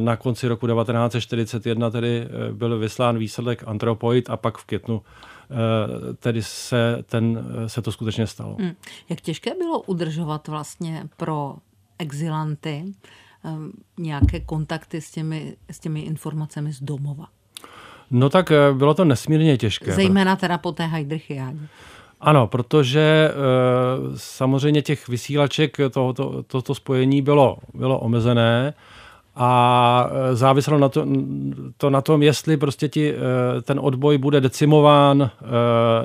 Na 0.00 0.16
konci 0.16 0.48
roku 0.48 0.66
1941 0.66 1.90
tedy 1.90 2.28
byl 2.52 2.78
vyslán 2.78 3.18
výsledek 3.18 3.64
Antropoid 3.66 4.30
a 4.30 4.36
pak 4.36 4.58
v 4.58 4.64
květnu 4.64 5.02
Eh, 5.50 6.14
tedy 6.14 6.42
se, 6.42 7.04
ten, 7.06 7.44
se 7.66 7.82
to 7.82 7.92
skutečně 7.92 8.26
stalo. 8.26 8.56
Hmm. 8.60 8.72
Jak 9.08 9.20
těžké 9.20 9.54
bylo 9.58 9.80
udržovat 9.80 10.48
vlastně 10.48 11.08
pro 11.16 11.54
exilanty 12.00 12.84
um, 13.44 13.72
nějaké 13.98 14.40
kontakty 14.40 15.00
s 15.00 15.10
těmi, 15.10 15.56
s 15.70 15.78
těmi 15.78 16.00
informacemi 16.00 16.72
z 16.72 16.82
domova? 16.82 17.26
No 18.10 18.28
tak 18.28 18.50
eh, 18.50 18.72
bylo 18.72 18.94
to 18.94 19.04
nesmírně 19.04 19.56
těžké. 19.56 19.92
Zejména 19.92 20.36
teda 20.36 20.58
po 20.58 20.72
té 20.72 20.86
Heidrichiádě. 20.86 21.58
Ano, 22.20 22.46
protože 22.46 23.00
e, 23.00 23.32
samozřejmě 24.16 24.82
těch 24.82 25.08
vysílaček 25.08 25.76
tohoto 25.90 26.42
to, 26.42 26.62
to 26.62 26.74
spojení 26.74 27.22
bylo, 27.22 27.56
bylo 27.74 27.98
omezené 27.98 28.74
a 29.42 30.10
e, 30.32 30.36
záviselo 30.36 30.78
na 30.78 30.88
to, 30.88 31.06
to 31.76 31.90
na 31.90 32.00
tom, 32.00 32.22
jestli 32.22 32.56
prostě 32.56 32.88
ti, 32.88 33.14
e, 33.14 33.62
ten 33.62 33.80
odboj 33.82 34.18
bude 34.18 34.40
decimován, 34.40 35.22
e, 35.22 35.30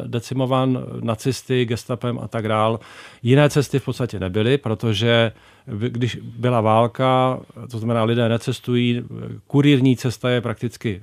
decimován 0.08 0.84
nacisty, 1.02 1.66
gestapem 1.66 2.20
a 2.20 2.28
tak 2.28 2.48
dál. 2.48 2.80
Jiné 3.24 3.50
cesty 3.50 3.80
v 3.80 3.86
podstatě 3.86 4.20
nebyly, 4.20 4.58
protože 4.58 5.32
když 5.68 6.20
byla 6.24 6.62
válka, 6.62 7.40
to 7.72 7.78
znamená 7.80 8.04
lidé 8.04 8.30
necestují, 8.30 9.04
kurírní 9.48 9.98
cesta 9.98 10.30
je 10.30 10.42
prakticky 10.42 11.02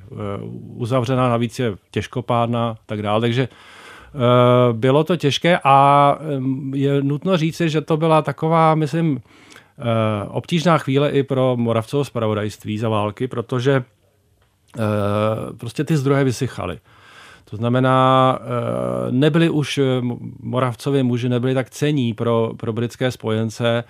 uzavřená, 0.76 1.28
navíc 1.28 1.58
je 1.58 1.74
těžkopádná 1.90 2.70
a 2.70 2.76
tak 2.86 3.02
dále, 3.02 3.20
takže 3.20 3.48
bylo 4.72 5.04
to 5.04 5.16
těžké 5.16 5.58
a 5.64 6.18
je 6.74 7.02
nutno 7.02 7.36
říci, 7.36 7.68
že 7.68 7.80
to 7.80 7.96
byla 7.96 8.22
taková, 8.22 8.74
myslím, 8.74 9.20
obtížná 10.28 10.78
chvíle 10.78 11.10
i 11.10 11.22
pro 11.22 11.56
Moravcovo 11.56 12.04
zpravodajství 12.04 12.78
za 12.78 12.88
války, 12.88 13.28
protože 13.28 13.84
eh, 14.78 14.82
prostě 15.56 15.84
ty 15.84 15.96
zdroje 15.96 16.24
vysychaly. 16.24 16.78
To 17.50 17.56
znamená, 17.56 18.38
eh, 18.40 19.12
nebyli 19.12 19.50
už 19.50 19.80
Moravcovi 20.40 21.02
muži, 21.02 21.28
nebyli 21.28 21.54
tak 21.54 21.70
cení 21.70 22.14
pro, 22.14 22.52
pro 22.56 22.72
britské 22.72 23.10
spojence 23.10 23.84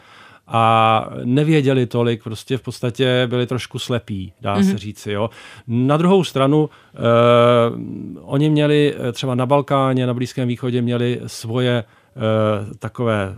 a 0.46 1.06
nevěděli 1.24 1.86
tolik, 1.86 2.22
prostě 2.22 2.58
v 2.58 2.62
podstatě 2.62 3.26
byli 3.26 3.46
trošku 3.46 3.78
slepí, 3.78 4.32
dá 4.40 4.54
mm-hmm. 4.54 4.62
se 4.62 4.68
mhm. 4.68 4.78
říci. 4.78 5.12
Jo. 5.12 5.30
Na 5.66 5.96
druhou 5.96 6.24
stranu, 6.24 6.70
eh, 6.94 6.98
oni 8.20 8.50
měli 8.50 8.94
třeba 9.12 9.34
na 9.34 9.46
Balkáně, 9.46 10.06
na 10.06 10.14
Blízkém 10.14 10.48
východě 10.48 10.82
měli 10.82 11.20
svoje 11.26 11.84
Eh, 12.16 12.74
takové 12.78 13.36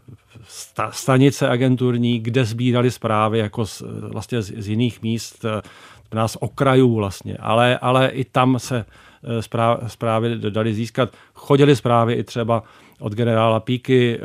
stanice 0.90 1.48
agenturní, 1.48 2.20
kde 2.20 2.44
sbírali 2.44 2.90
zprávy 2.90 3.38
jako 3.38 3.66
z, 3.66 3.82
vlastně 4.12 4.42
z, 4.42 4.52
z 4.56 4.68
jiných 4.68 5.02
míst, 5.02 5.44
eh, 5.44 5.62
nás 6.14 6.36
okrajů 6.40 6.94
vlastně, 6.94 7.36
ale, 7.40 7.78
ale 7.78 8.08
i 8.08 8.24
tam 8.24 8.58
se 8.58 8.84
eh, 9.24 9.42
zprávy 9.86 10.38
dali 10.38 10.74
získat. 10.74 11.10
Chodili 11.34 11.76
zprávy 11.76 12.12
i 12.14 12.24
třeba 12.24 12.62
od 13.00 13.12
generála 13.12 13.60
Píky, 13.60 14.20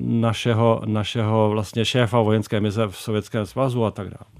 našeho, 0.00 0.82
našeho 0.84 1.50
vlastně 1.50 1.84
šéfa 1.84 2.20
vojenské 2.20 2.60
mise 2.60 2.86
v 2.86 2.96
Sovětském 2.96 3.46
svazu 3.46 3.84
a 3.84 3.90
tak 3.90 4.06
dále. 4.06 4.30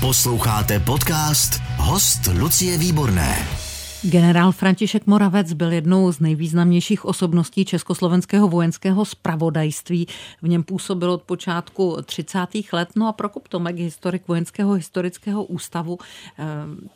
Posloucháte 0.00 0.80
podcast 0.80 1.62
Host 1.78 2.26
Lucie 2.40 2.78
Výborné. 2.78 3.71
Generál 4.04 4.52
František 4.52 5.06
Moravec 5.06 5.52
byl 5.52 5.72
jednou 5.72 6.12
z 6.12 6.20
nejvýznamnějších 6.20 7.04
osobností 7.04 7.64
československého 7.64 8.48
vojenského 8.48 9.04
spravodajství. 9.04 10.06
V 10.42 10.48
něm 10.48 10.62
působil 10.62 11.10
od 11.10 11.22
počátku 11.22 11.96
30. 12.04 12.38
let. 12.72 12.88
No 12.96 13.08
a 13.08 13.12
Prokop 13.12 13.48
Tomek, 13.48 13.76
historik 13.76 14.28
vojenského 14.28 14.72
historického 14.72 15.44
ústavu, 15.44 15.98
eh, 16.38 16.44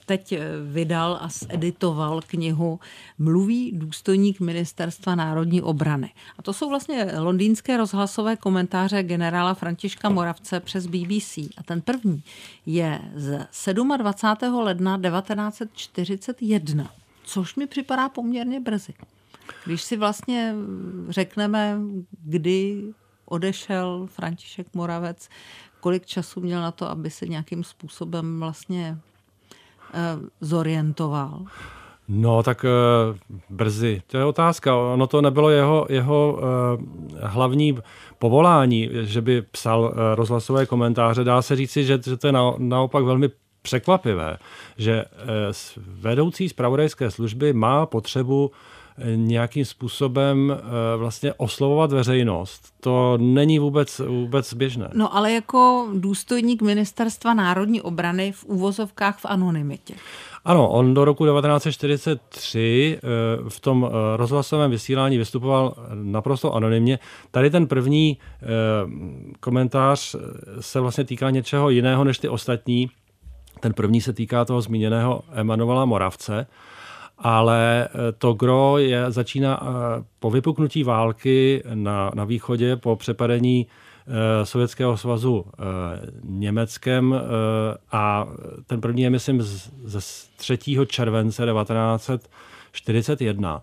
teď 0.07 0.35
vydal 0.73 1.19
a 1.21 1.29
zeditoval 1.29 2.21
knihu 2.27 2.81
Mluví 3.19 3.73
důstojník 3.75 4.41
Ministerstva 4.41 5.15
národní 5.15 5.63
obrany. 5.63 6.11
A 6.39 6.43
to 6.43 6.53
jsou 6.53 6.69
vlastně 6.69 7.07
londýnské 7.19 7.77
rozhlasové 7.77 8.37
komentáře 8.37 9.03
generála 9.03 9.55
Františka 9.55 10.09
Moravce 10.09 10.61
přes 10.61 10.87
BBC. 10.87 11.39
A 11.57 11.63
ten 11.65 11.81
první 11.81 12.23
je 12.67 13.01
z 13.15 13.47
27. 13.97 14.61
ledna 14.61 14.99
1941 14.99 16.96
což 17.27 17.57
mi 17.57 17.67
připadá 17.67 18.09
poměrně 18.09 18.61
brzy. 18.61 18.95
Když 19.65 19.83
si 19.83 19.97
vlastně 19.97 20.55
řekneme, 21.09 21.79
kdy 22.25 22.83
odešel 23.25 24.07
František 24.11 24.67
Moravec, 24.75 25.29
kolik 25.81 26.07
času 26.07 26.41
měl 26.41 26.63
na 26.63 26.71
to, 26.71 26.91
aby 26.91 27.11
se 27.11 27.27
nějakým 27.27 27.65
způsobem 27.65 28.41
vlastně 28.41 28.99
eh, 29.95 29.99
zorientoval? 30.41 31.45
No, 32.09 32.43
tak 32.43 32.65
e, 32.65 32.69
brzy. 33.51 34.03
To 34.07 34.19
je 34.19 34.25
otázka. 34.25 34.77
Ono 34.77 35.07
to 35.07 35.23
nebylo 35.23 35.51
jeho, 35.51 35.87
jeho 35.89 36.41
hlavní 37.23 37.79
povolání, 38.19 38.91
že 38.93 39.21
by 39.21 39.43
psal 39.43 39.95
rozhlasové 40.15 40.67
komentáře. 40.67 41.25
Dá 41.25 41.43
se 41.43 41.57
říci, 41.57 41.85
že, 41.85 42.01
že 42.05 42.17
to 42.17 42.27
je 42.27 42.33
na, 42.33 42.53
naopak 42.59 43.05
velmi 43.05 43.31
překvapivé, 43.67 44.37
že 44.79 45.05
eh, 45.05 45.07
vedoucí 45.77 46.49
zpravodajské 46.49 47.11
služby 47.11 47.53
má 47.53 47.87
potřebu 47.87 48.51
eh, 48.51 49.17
nějakým 49.17 49.65
způsobem 49.65 50.55
eh, 50.55 50.97
vlastně 50.97 51.33
oslovovat 51.33 51.93
veřejnost. 51.93 52.63
To 52.81 53.19
není 53.21 53.59
vůbec, 53.59 53.99
vůbec 53.99 54.55
běžné. 54.55 54.89
No 54.95 55.17
ale 55.17 55.33
jako 55.33 55.89
důstojník 55.95 56.63
ministerstva 56.63 57.35
národní 57.35 57.83
obrany 57.83 58.33
v 58.33 58.45
úvozovkách 58.45 59.19
v 59.19 59.27
anonymitě. 59.27 59.95
Ano, 60.45 60.69
on 60.69 60.95
do 60.95 61.05
roku 61.05 61.27
1943 61.27 62.99
v 63.49 63.61
tom 63.61 63.91
rozhlasovém 64.17 64.71
vysílání 64.71 65.19
vystupoval 65.19 65.75
naprosto 65.95 66.55
anonymně. 66.55 66.99
Tady 67.31 67.51
ten 67.51 67.67
první 67.67 68.19
komentář 69.41 70.17
se 70.61 70.81
vlastně 70.81 71.05
týká 71.05 71.31
něčeho 71.31 71.71
jiného 71.71 72.05
než 72.05 72.19
ty 72.19 72.29
ostatní. 72.29 72.91
Ten 73.61 73.73
první 73.73 74.01
se 74.01 74.13
týká 74.13 74.45
toho 74.45 74.61
zmíněného 74.61 75.23
Emanuela 75.33 75.85
Moravce, 75.85 76.47
ale 77.19 77.89
eh, 77.89 77.91
to 78.19 78.33
gro 78.33 78.79
je, 78.79 79.11
začíná 79.11 79.63
eh, 79.63 79.67
po 80.19 80.31
vypuknutí 80.31 80.85
války 80.85 81.63
na, 81.75 82.11
na 82.15 82.25
východě, 82.25 82.77
po 82.77 82.97
přepadení 82.97 83.67
eh, 83.67 84.47
Sovětského 84.47 84.97
svazu 84.97 85.45
Německem 86.25 87.21
a 87.93 88.27
ten 88.67 88.81
první 88.81 89.03
je, 89.03 89.11
myslím, 89.11 89.43
ze 89.43 90.01
3. 90.37 90.59
července 90.87 91.47
1941. 91.47 93.63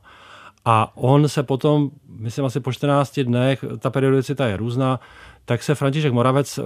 A 0.66 0.98
on 0.98 1.30
se 1.30 1.44
potom, 1.44 1.90
myslím 2.20 2.46
asi 2.46 2.60
po 2.60 2.72
14 2.72 3.20
dnech, 3.20 3.66
ta 3.80 3.90
periodicita 3.90 4.48
je 4.48 4.58
různá, 4.58 5.00
tak 5.46 5.64
se 5.64 5.76
František 5.76 6.14
Moravec 6.14 6.60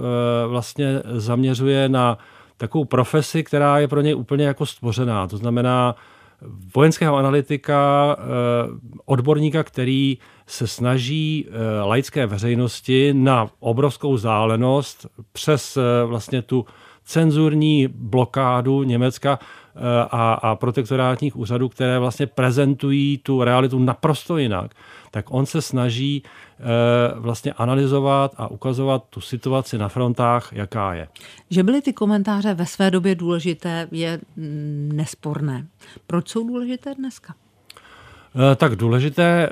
vlastně 0.46 1.02
zaměřuje 1.04 1.88
na 1.88 2.18
takovou 2.58 2.84
profesi, 2.84 3.44
která 3.44 3.78
je 3.78 3.88
pro 3.88 4.00
něj 4.00 4.14
úplně 4.14 4.46
jako 4.46 4.66
stvořená. 4.66 5.26
To 5.26 5.36
znamená 5.36 5.94
vojenského 6.74 7.16
analytika, 7.16 8.16
eh, 8.18 8.22
odborníka, 9.04 9.62
který 9.62 10.18
se 10.46 10.66
snaží 10.66 11.46
eh, 11.48 11.82
laické 11.82 12.26
veřejnosti 12.26 13.14
na 13.14 13.50
obrovskou 13.60 14.16
zálenost 14.16 15.06
přes 15.32 15.76
eh, 15.76 16.04
vlastně 16.04 16.42
tu 16.42 16.64
cenzurní 17.08 17.88
blokádu 17.88 18.82
Německa 18.82 19.38
a, 20.10 20.32
a 20.32 20.56
protektorátních 20.56 21.36
úřadů, 21.36 21.68
které 21.68 21.98
vlastně 21.98 22.26
prezentují 22.26 23.18
tu 23.18 23.44
realitu 23.44 23.78
naprosto 23.78 24.38
jinak, 24.38 24.70
tak 25.10 25.24
on 25.28 25.46
se 25.46 25.62
snaží 25.62 26.22
e, 26.22 26.62
vlastně 27.20 27.52
analyzovat 27.52 28.34
a 28.36 28.50
ukazovat 28.50 29.04
tu 29.10 29.20
situaci 29.20 29.78
na 29.78 29.88
frontách, 29.88 30.52
jaká 30.52 30.94
je. 30.94 31.08
Že 31.50 31.62
byly 31.62 31.82
ty 31.82 31.92
komentáře 31.92 32.54
ve 32.54 32.66
své 32.66 32.90
době 32.90 33.14
důležité, 33.14 33.88
je 33.90 34.20
nesporné. 34.92 35.66
Proč 36.06 36.28
jsou 36.28 36.48
důležité 36.48 36.94
dneska? 36.94 37.34
E, 38.52 38.56
tak 38.56 38.76
důležité... 38.76 39.48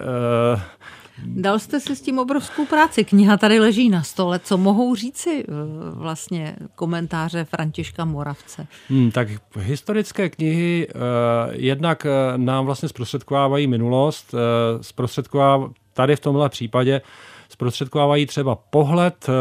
Dal 1.25 1.59
jste 1.59 1.81
si 1.81 1.97
s 1.97 2.01
tím 2.01 2.19
obrovskou 2.19 2.67
práci. 2.67 3.05
Kniha 3.05 3.37
tady 3.37 3.61
leží 3.61 3.89
na 3.89 4.03
stole. 4.03 4.39
Co 4.39 4.59
mohou 4.59 4.95
říci 4.95 5.45
eh, 5.49 5.53
vlastně 5.91 6.57
komentáře 6.75 7.45
Františka 7.45 8.05
Moravce? 8.05 8.67
Hmm, 8.89 9.11
tak 9.11 9.29
historické 9.59 10.29
knihy 10.29 10.89
uh, 10.89 11.01
jednak 11.53 12.05
uh, 12.05 12.39
nám 12.39 12.65
vlastně 12.65 12.89
zprostředkovávají 12.89 13.67
minulost, 13.67 14.35
uh, 14.35 14.41
zprostředková 14.83 15.71
tady 15.93 16.17
v 16.17 16.21
tomhle 16.21 16.49
případě 16.49 17.01
zprostředkovávají 17.49 18.27
třeba 18.27 18.55
pohled 18.55 19.27
uh, 19.29 19.35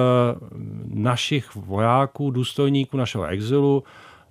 našich 0.93 1.55
vojáků, 1.55 2.31
důstojníků 2.31 2.97
našeho 2.97 3.25
exilu, 3.25 3.83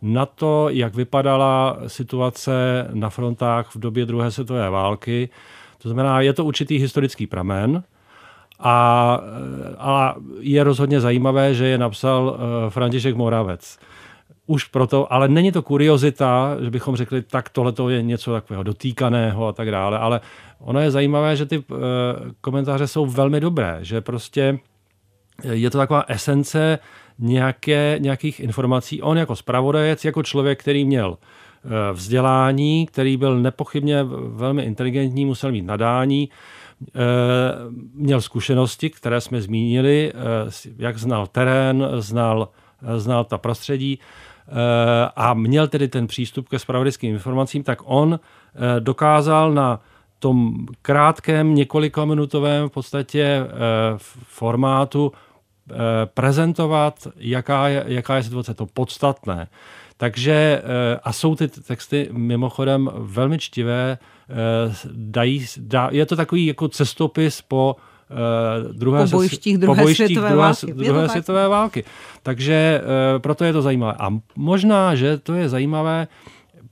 na 0.02 0.26
to, 0.26 0.68
jak 0.68 0.94
vypadala 0.94 1.78
situace 1.86 2.52
na 2.92 3.10
frontách 3.10 3.74
v 3.74 3.78
době 3.78 4.06
druhé 4.06 4.30
světové 4.30 4.70
války. 4.70 5.28
To 5.84 5.88
znamená, 5.88 6.20
je 6.20 6.32
to 6.32 6.44
určitý 6.44 6.78
historický 6.78 7.26
pramen, 7.26 7.84
a, 8.60 9.20
a 9.78 10.14
je 10.40 10.64
rozhodně 10.64 11.00
zajímavé, 11.00 11.54
že 11.54 11.66
je 11.66 11.78
napsal 11.78 12.24
uh, 12.24 12.70
František 12.70 13.16
Moravec. 13.16 13.78
Už 14.46 14.64
proto, 14.64 15.12
ale 15.12 15.28
není 15.28 15.52
to 15.52 15.62
kuriozita, 15.62 16.56
že 16.60 16.70
bychom 16.70 16.96
řekli, 16.96 17.22
tak 17.22 17.48
tohle 17.48 17.92
je 17.92 18.02
něco 18.02 18.32
takového 18.32 18.62
dotýkaného 18.62 19.46
a 19.46 19.52
tak 19.52 19.70
dále, 19.70 19.98
ale 19.98 20.20
ono 20.58 20.80
je 20.80 20.90
zajímavé, 20.90 21.36
že 21.36 21.46
ty 21.46 21.58
uh, 21.58 21.76
komentáře 22.40 22.86
jsou 22.86 23.06
velmi 23.06 23.40
dobré, 23.40 23.78
že 23.82 24.00
prostě 24.00 24.58
je 25.44 25.70
to 25.70 25.78
taková 25.78 26.04
esence 26.08 26.78
nějaké, 27.18 27.96
nějakých 27.98 28.40
informací. 28.40 29.02
On 29.02 29.18
jako 29.18 29.36
spravodajec, 29.36 30.04
jako 30.04 30.22
člověk, 30.22 30.60
který 30.60 30.84
měl 30.84 31.16
Eh, 31.16 31.18
vzdělání, 31.92 32.86
který 32.86 33.16
byl 33.16 33.38
nepochybně 33.38 34.04
velmi 34.28 34.62
inteligentní, 34.62 35.26
musel 35.26 35.52
mít 35.52 35.62
nadání, 35.62 36.28
eh, 36.88 37.00
měl 37.94 38.20
zkušenosti, 38.20 38.90
které 38.90 39.20
jsme 39.20 39.42
zmínili, 39.42 40.12
eh, 40.14 40.72
jak 40.78 40.98
znal 40.98 41.26
terén, 41.26 41.88
znal, 41.98 42.48
znal 42.96 43.24
ta 43.24 43.38
prostředí, 43.38 43.98
a 45.16 45.34
měl 45.34 45.68
tedy 45.68 45.88
ten 45.88 46.06
přístup 46.06 46.48
ke 46.48 46.58
spravodajským 46.58 47.14
informacím, 47.14 47.62
tak 47.62 47.78
on 47.84 48.20
dokázal 48.78 49.52
na 49.52 49.80
tom 50.18 50.66
krátkém 50.82 51.54
několikaminutovém 51.54 52.68
v 52.68 52.72
podstatě 52.72 53.46
formátu 54.26 55.12
prezentovat, 56.14 57.08
jaká 57.16 57.68
je, 57.68 57.84
jaká 57.86 58.16
je 58.16 58.22
situace, 58.22 58.54
to 58.54 58.66
podstatné. 58.66 59.48
Takže, 59.96 60.62
a 61.02 61.12
jsou 61.12 61.34
ty 61.34 61.48
texty 61.48 62.08
mimochodem 62.12 62.90
velmi 62.94 63.38
čtivé, 63.38 63.98
dají, 64.92 65.46
dá, 65.56 65.88
je 65.92 66.06
to 66.06 66.16
takový 66.16 66.46
jako 66.46 66.68
cestopis 66.68 67.42
po 67.42 67.76
Uh, 68.10 68.72
druhé, 68.72 69.04
po 69.04 69.10
bojištích 69.10 69.58
druhé, 69.58 69.76
po 69.76 69.82
bojištích 69.82 70.06
světové, 70.06 70.30
druhé, 70.30 70.46
války. 70.46 70.72
druhé 70.72 71.08
světové 71.08 71.48
války. 71.48 71.84
Takže 72.22 72.82
proto 73.18 73.44
je 73.44 73.52
to 73.52 73.62
zajímavé. 73.62 73.94
A 73.98 74.08
možná, 74.36 74.94
že 74.94 75.18
to 75.18 75.34
je 75.34 75.48
zajímavé 75.48 76.08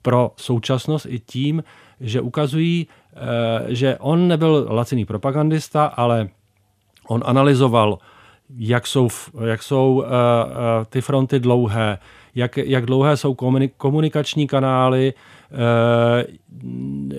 pro 0.01 0.31
současnost 0.37 1.05
i 1.09 1.19
tím, 1.19 1.63
že 1.99 2.21
ukazují, 2.21 2.87
že 3.67 3.97
on 3.99 4.27
nebyl 4.27 4.67
laciný 4.69 5.05
propagandista, 5.05 5.85
ale 5.85 6.29
on 7.07 7.23
analyzoval, 7.25 7.97
jak 8.57 8.87
jsou, 8.87 9.07
jak 9.45 9.63
jsou 9.63 10.03
ty 10.89 11.01
fronty 11.01 11.39
dlouhé, 11.39 11.97
jak, 12.35 12.57
jak 12.57 12.85
dlouhé 12.85 13.17
jsou 13.17 13.35
komunikační 13.77 14.47
kanály, 14.47 15.13
Eh, 15.53 16.25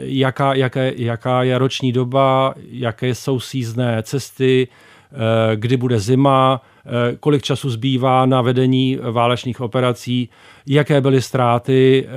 jaká, 0.01 0.55
jaké, 0.55 0.93
jaká 0.97 1.43
je 1.43 1.59
roční 1.59 1.93
doba, 1.93 2.55
jaké 2.71 3.15
jsou 3.15 3.41
sízné 3.41 4.03
cesty, 4.03 4.69
eh, 5.13 5.17
kdy 5.57 5.77
bude 5.77 6.01
zima, 6.01 6.61
eh, 6.87 7.17
kolik 7.21 7.43
času 7.43 7.71
zbývá 7.71 8.27
na 8.27 8.43
vedení 8.43 8.99
válečných 9.11 9.61
operací, 9.61 10.29
jaké 10.67 11.01
byly 11.01 11.23
ztráty 11.23 12.09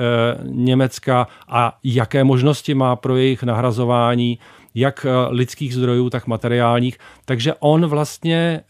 Německa 0.43 1.27
a 1.47 1.77
jaké 1.83 2.23
možnosti 2.23 2.73
má 2.73 2.95
pro 2.95 3.15
jejich 3.17 3.43
nahrazování, 3.43 4.39
jak 4.75 5.05
lidských 5.29 5.75
zdrojů, 5.75 6.09
tak 6.09 6.27
materiálních. 6.27 6.97
Takže 7.25 7.53
on 7.59 7.85
vlastně 7.85 8.61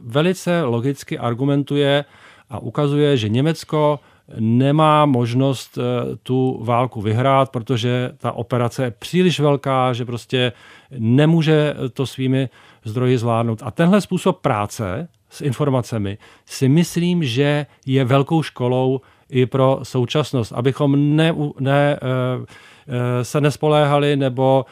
velice 0.00 0.62
logicky 0.62 1.18
argumentuje 1.18 2.04
a 2.50 2.58
ukazuje, 2.58 3.16
že 3.16 3.28
Německo 3.28 4.00
nemá 4.38 5.06
možnost 5.06 5.78
eh, 5.78 6.16
tu 6.22 6.60
válku 6.64 7.00
vyhrát, 7.00 7.50
protože 7.50 8.12
ta 8.18 8.32
operace 8.32 8.84
je 8.84 8.90
příliš 8.90 9.40
velká, 9.40 9.92
že 9.92 10.04
prostě 10.04 10.52
nemůže 10.98 11.74
to 11.92 12.06
svými 12.06 12.48
zdroji 12.84 13.18
zvládnout. 13.18 13.62
A 13.64 13.70
tenhle 13.70 14.00
způsob 14.00 14.40
práce 14.40 15.08
s 15.30 15.40
informacemi 15.40 16.18
si 16.46 16.68
myslím, 16.68 17.24
že 17.24 17.66
je 17.86 18.04
velkou 18.04 18.42
školou 18.42 19.00
i 19.30 19.46
pro 19.46 19.80
současnost, 19.82 20.52
abychom 20.52 21.16
ne, 21.16 21.34
ne, 21.60 21.98
eh, 22.02 22.46
eh, 22.88 23.24
se 23.24 23.40
nespoléhali 23.40 24.16
nebo 24.16 24.64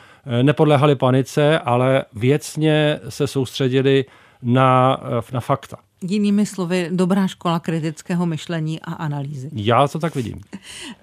nepodléhali 0.43 0.95
panice, 0.95 1.59
ale 1.59 2.05
věcně 2.13 3.01
se 3.09 3.27
soustředili 3.27 4.05
na, 4.43 5.01
na 5.33 5.41
fakta. 5.41 5.77
Jinými 6.03 6.47
slovy, 6.47 6.89
dobrá 6.93 7.27
škola 7.27 7.61
kritického 7.61 8.27
myšlení 8.27 8.81
a 8.81 8.93
analýzy. 8.93 9.51
Já 9.53 9.89
to 9.89 9.99
tak 9.99 10.15
vidím. 10.15 10.41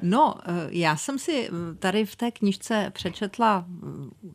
No, 0.02 0.36
eh, 0.46 0.52
já 0.70 0.96
jsem 0.96 1.20
si 1.20 1.50
eh, 1.50 1.76
tady 1.80 2.06
v 2.06 2.16
té 2.16 2.32
knižce 2.32 2.92
přečetla, 2.94 3.66
eh, 3.68 3.86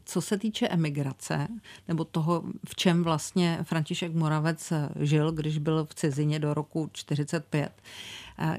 co 0.04 0.20
se 0.20 0.38
týče 0.38 0.68
emigrace, 0.68 1.48
nebo 1.88 2.04
toho, 2.04 2.42
v 2.68 2.76
čem 2.76 3.04
vlastně 3.04 3.58
František 3.62 4.14
Moravec 4.14 4.72
žil, 5.00 5.32
když 5.32 5.58
byl 5.58 5.84
v 5.84 5.94
cizině 5.94 6.38
do 6.38 6.54
roku 6.54 6.90
45 6.92 7.72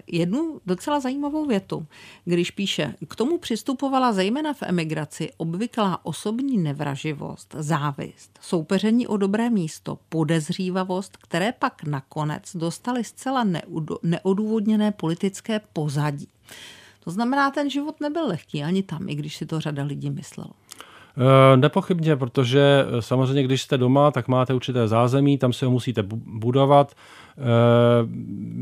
jednu 0.08 0.62
docela 0.66 1.00
zajímavou 1.00 1.46
větu, 1.46 1.86
když 2.26 2.52
píše, 2.52 2.96
k 3.08 3.16
tomu 3.16 3.38
přistupovala 3.38 4.14
zejména 4.14 4.54
v 4.54 4.64
emigraci 4.64 5.32
obvyklá 5.38 6.06
osobní 6.06 6.58
nevraživost, 6.58 7.56
závist, 7.60 8.40
soupeření 8.42 9.08
o 9.08 9.18
dobré 9.18 9.50
místo, 9.50 10.00
podezřívavost, 10.10 11.18
které 11.18 11.52
pak 11.52 11.84
nakonec 11.84 12.56
dostaly 12.56 13.04
zcela 13.04 13.46
neodůvodněné 14.04 14.92
politické 14.92 15.62
pozadí. 15.74 16.28
To 17.04 17.12
znamená, 17.12 17.52
ten 17.52 17.70
život 17.70 18.02
nebyl 18.02 18.28
lehký 18.28 18.64
ani 18.64 18.84
tam, 18.84 19.10
i 19.10 19.16
když 19.16 19.38
si 19.38 19.46
to 19.46 19.60
řada 19.60 19.84
lidí 19.84 20.10
myslelo. 20.10 20.52
Eh, 21.20 21.58
nepochybně, 21.58 22.16
protože 22.16 22.86
eh, 22.88 23.02
samozřejmě, 23.02 23.44
když 23.44 23.62
jste 23.62 23.78
doma, 23.78 24.12
tak 24.12 24.28
máte 24.28 24.54
určité 24.54 24.88
zázemí, 24.88 25.38
tam 25.38 25.54
si 25.54 25.66
ho 25.66 25.72
musíte 25.72 26.04
budovat. 26.26 26.94
Eh, 27.38 27.42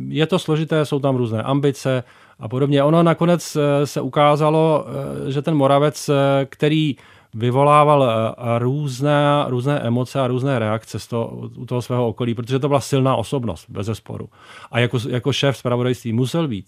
je 0.07 0.27
to 0.27 0.39
složité, 0.39 0.85
jsou 0.85 0.99
tam 0.99 1.15
různé 1.15 1.43
ambice 1.43 2.03
a 2.39 2.47
podobně. 2.47 2.83
Ono 2.83 3.03
nakonec 3.03 3.57
se 3.83 4.01
ukázalo, 4.01 4.85
že 5.27 5.41
ten 5.41 5.55
Moravec, 5.55 6.09
který 6.45 6.95
vyvolával 7.33 8.35
různé, 8.57 9.45
různé 9.47 9.79
emoce 9.79 10.21
a 10.21 10.27
různé 10.27 10.59
reakce 10.59 10.99
z 10.99 11.07
toho, 11.07 11.27
u 11.55 11.65
toho 11.65 11.81
svého 11.81 12.07
okolí, 12.07 12.33
protože 12.33 12.59
to 12.59 12.67
byla 12.67 12.79
silná 12.79 13.15
osobnost, 13.15 13.65
bez 13.69 13.89
sporu. 13.93 14.29
A 14.71 14.79
jako, 14.79 14.97
jako 15.09 15.33
šéf 15.33 15.57
zpravodajství 15.57 16.13
musel 16.13 16.47
být 16.47 16.65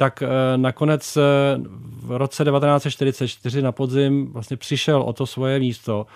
tak 0.00 0.22
eh, 0.22 0.28
nakonec 0.56 1.16
eh, 1.16 1.20
v 2.02 2.16
roce 2.16 2.44
1944 2.44 3.62
na 3.62 3.72
podzim 3.72 4.32
vlastně 4.32 4.56
přišel 4.56 5.02
o 5.02 5.12
to 5.12 5.26
svoje 5.26 5.58
místo. 5.58 6.06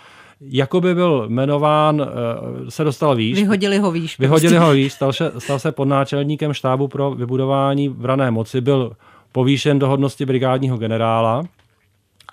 Jakoby 0.40 0.94
byl 0.94 1.26
jmenován, 1.28 2.02
eh, 2.02 2.70
se 2.70 2.84
dostal 2.84 3.16
výš. 3.16 3.38
Vyhodili 3.38 3.78
ho 3.78 3.90
výš. 3.90 4.18
Vyhodili 4.18 4.54
prostě. 4.54 4.66
ho 4.66 4.72
výš, 4.72 4.92
stal 4.92 5.12
se, 5.12 5.32
stal 5.38 5.58
se 5.58 5.72
podnáčelníkem 5.72 6.52
štábu 6.52 6.88
pro 6.88 7.10
vybudování 7.10 7.88
vrané 7.88 8.30
moci, 8.30 8.60
byl 8.60 8.92
povýšen 9.32 9.78
do 9.78 9.88
hodnosti 9.88 10.26
brigádního 10.26 10.76
generála, 10.76 11.44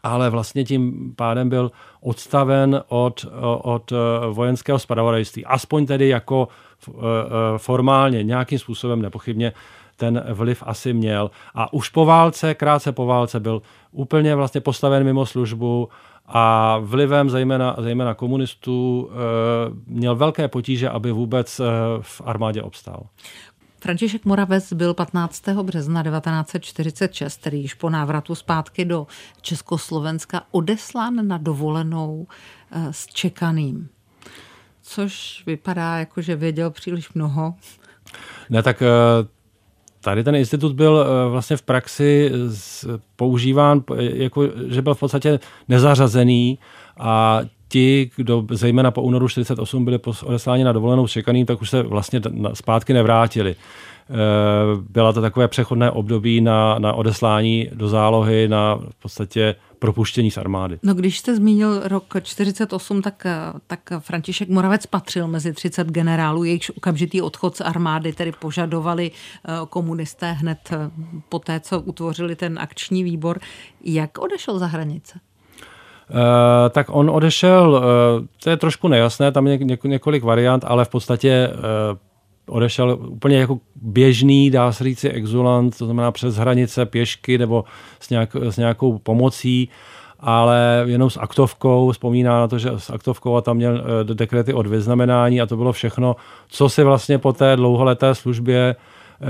ale 0.04 0.30
vlastně 0.30 0.64
tím 0.64 1.14
pádem 1.16 1.50
byl 1.50 1.72
odstaven 2.02 2.84
od, 2.88 3.26
od 3.62 3.94
vojenského 4.32 4.80
spravodajství. 4.80 5.46
Aspoň 5.46 5.86
tedy 5.86 6.08
jako 6.10 6.48
formálně, 7.58 8.24
nějakým 8.24 8.60
způsobem 8.60 9.02
nepochybně 9.02 9.54
ten 10.02 10.24
vliv 10.34 10.64
asi 10.66 10.94
měl. 10.94 11.32
A 11.54 11.74
už 11.74 11.90
po 11.90 12.06
válce, 12.06 12.54
krátce 12.54 12.92
po 12.92 13.06
válce, 13.06 13.40
byl 13.40 13.62
úplně 13.92 14.36
vlastně 14.36 14.62
postaven 14.62 15.04
mimo 15.04 15.26
službu 15.26 15.90
a 16.26 16.78
vlivem 16.80 17.30
zejména, 17.30 17.76
zejména 17.80 18.14
komunistů 18.14 19.10
e, 19.12 19.16
měl 19.88 20.16
velké 20.16 20.48
potíže, 20.48 20.90
aby 20.90 21.12
vůbec 21.12 21.60
e, 21.60 21.64
v 22.02 22.22
armádě 22.26 22.62
obstál. 22.62 23.08
František 23.82 24.26
Moravec 24.26 24.74
byl 24.74 24.94
15. 24.94 25.48
března 25.50 26.04
1946, 26.04 27.38
tedy 27.38 27.58
již 27.58 27.74
po 27.74 27.90
návratu 27.90 28.36
zpátky 28.36 28.86
do 28.86 29.08
Československa, 29.42 30.42
odeslán 30.52 31.28
na 31.28 31.38
dovolenou 31.38 32.28
e, 32.72 32.94
s 32.94 33.08
čekaným. 33.08 33.90
Což 34.82 35.44
vypadá 35.46 35.98
jako, 35.98 36.22
že 36.22 36.36
věděl 36.36 36.72
příliš 36.72 37.14
mnoho. 37.14 37.54
Ne, 38.50 38.64
tak 38.64 38.84
Tady 40.02 40.24
ten 40.24 40.36
institut 40.36 40.74
byl 40.74 41.06
eh, 41.06 41.30
vlastně 41.30 41.58
v 41.58 41.62
praxi 41.62 42.32
používán, 43.16 43.84
jako, 43.98 44.44
že 44.70 44.82
byl 44.82 44.96
v 44.96 45.00
podstatě 45.00 45.40
nezařazený 45.68 46.60
a 47.00 47.42
ti, 47.68 48.12
kdo 48.16 48.46
zejména 48.52 48.92
po 48.92 49.02
únoru 49.02 49.28
48 49.28 49.86
byli 49.86 50.00
odesláni 50.24 50.64
na 50.64 50.72
dovolenou 50.72 51.08
čekaný, 51.08 51.46
tak 51.46 51.62
už 51.62 51.70
se 51.70 51.84
vlastně 51.84 52.22
zpátky 52.54 52.94
nevrátili. 52.94 53.56
Eh, 54.12 54.14
byla 54.90 55.14
to 55.14 55.22
takové 55.22 55.48
přechodné 55.48 55.92
období 55.92 56.42
na, 56.42 56.80
na 56.80 56.94
odeslání 56.94 57.70
do 57.74 57.88
zálohy, 57.88 58.48
na 58.48 58.76
v 58.76 59.02
podstatě 59.02 59.56
propuštění 59.82 60.32
z 60.32 60.38
armády. 60.38 60.80
No 60.84 60.94
když 60.94 61.20
jste 61.20 61.36
zmínil 61.36 61.82
rok 61.84 62.14
48, 62.24 63.02
tak, 63.02 63.24
tak 63.68 63.80
František 64.00 64.50
Moravec 64.50 64.86
patřil 64.86 65.28
mezi 65.28 65.54
30 65.54 65.88
generálů, 65.88 66.44
jejichž 66.44 66.70
okamžitý 66.70 67.22
odchod 67.22 67.58
z 67.58 67.62
armády 67.62 68.14
tedy 68.14 68.32
požadovali 68.32 69.12
eh, 69.12 69.52
komunisté 69.70 70.32
hned 70.32 70.60
eh, 70.72 70.78
po 71.30 71.40
té, 71.40 71.60
co 71.60 71.82
utvořili 71.82 72.36
ten 72.36 72.60
akční 72.60 73.04
výbor. 73.04 73.40
Jak 73.84 74.18
odešel 74.18 74.60
za 74.60 74.66
hranice? 74.66 75.20
Uh, 76.10 76.18
tak 76.70 76.88
on 76.90 77.10
odešel, 77.10 77.72
uh, 77.72 78.28
to 78.44 78.50
je 78.50 78.58
trošku 78.58 78.88
nejasné, 78.88 79.32
tam 79.32 79.48
je 79.48 79.60
několik 79.84 80.24
variant, 80.24 80.64
ale 80.68 80.86
v 80.86 80.90
podstatě 80.90 81.50
uh, 81.54 81.98
odešel 82.52 82.98
úplně 83.08 83.38
jako 83.38 83.60
běžný, 83.82 84.50
dá 84.50 84.72
se 84.72 84.84
říct, 84.84 85.04
exulant, 85.04 85.78
to 85.78 85.86
znamená 85.86 86.12
přes 86.12 86.36
hranice 86.36 86.86
pěšky 86.86 87.38
nebo 87.38 87.64
s, 88.00 88.10
nějak, 88.10 88.36
s 88.36 88.58
nějakou 88.58 88.98
pomocí, 88.98 89.70
ale 90.20 90.84
jenom 90.86 91.10
s 91.10 91.18
aktovkou, 91.18 91.92
vzpomíná 91.92 92.40
na 92.40 92.48
to, 92.48 92.60
že 92.60 92.70
s 92.78 92.90
aktovkou 92.90 93.36
a 93.36 93.42
tam 93.42 93.58
měl 93.58 93.84
eh, 94.02 94.14
dekrety 94.14 94.54
od 94.54 94.68
vyznamenání 94.68 95.42
a 95.42 95.46
to 95.46 95.58
bylo 95.58 95.72
všechno, 95.74 96.16
co 96.48 96.70
si 96.70 96.84
vlastně 96.84 97.18
po 97.18 97.34
té 97.34 97.56
dlouholeté 97.56 98.16
službě 98.16 98.76
eh, 98.76 99.26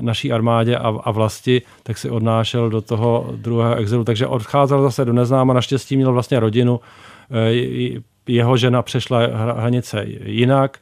naší 0.00 0.32
armádě 0.32 0.76
a, 0.76 0.88
a 1.04 1.10
vlasti, 1.10 1.62
tak 1.82 1.98
si 1.98 2.10
odnášel 2.10 2.70
do 2.70 2.80
toho 2.80 3.30
druhého 3.36 3.74
exilu. 3.74 4.04
Takže 4.04 4.26
odcházel 4.26 4.82
zase 4.82 5.04
do 5.04 5.12
neznáma, 5.12 5.54
naštěstí 5.54 5.96
měl 5.96 6.12
vlastně 6.12 6.40
rodinu, 6.40 6.80
eh, 7.30 8.00
jeho 8.26 8.56
žena 8.56 8.82
přešla 8.82 9.20
hranice 9.56 10.04
jinak, 10.24 10.78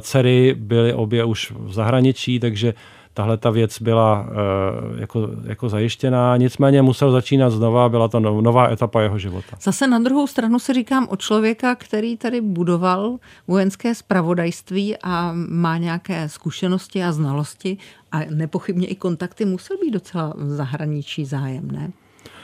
dcery 0.00 0.54
byly 0.58 0.94
obě 0.94 1.24
už 1.24 1.52
v 1.58 1.72
zahraničí, 1.72 2.40
takže 2.40 2.74
tahle 3.14 3.36
ta 3.36 3.50
věc 3.50 3.82
byla 3.82 4.20
uh, 4.20 5.00
jako, 5.00 5.28
jako 5.44 5.68
zajištěná. 5.68 6.36
Nicméně 6.36 6.82
musel 6.82 7.10
začínat 7.10 7.50
znova, 7.50 7.88
byla 7.88 8.08
to 8.08 8.20
no, 8.20 8.40
nová 8.40 8.70
etapa 8.70 9.00
jeho 9.00 9.18
života. 9.18 9.56
Zase 9.62 9.86
na 9.86 9.98
druhou 9.98 10.26
stranu 10.26 10.58
se 10.58 10.74
říkám 10.74 11.06
o 11.10 11.16
člověka, 11.16 11.74
který 11.74 12.16
tady 12.16 12.40
budoval 12.40 13.16
vojenské 13.48 13.94
spravodajství 13.94 14.96
a 15.02 15.32
má 15.34 15.78
nějaké 15.78 16.28
zkušenosti 16.28 17.04
a 17.04 17.12
znalosti 17.12 17.76
a 18.12 18.18
nepochybně 18.30 18.86
i 18.86 18.94
kontakty 18.94 19.44
musel 19.44 19.76
být 19.76 19.90
docela 19.90 20.32
v 20.36 20.50
zahraničí 20.50 21.24
zájem, 21.24 21.70
ne? 21.70 21.90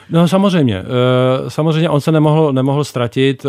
No 0.09 0.27
samozřejmě. 0.27 0.77
Eh, 0.77 1.49
samozřejmě 1.49 1.89
on 1.89 2.01
se 2.01 2.11
nemohl, 2.11 2.53
nemohl 2.53 2.83
ztratit. 2.83 3.45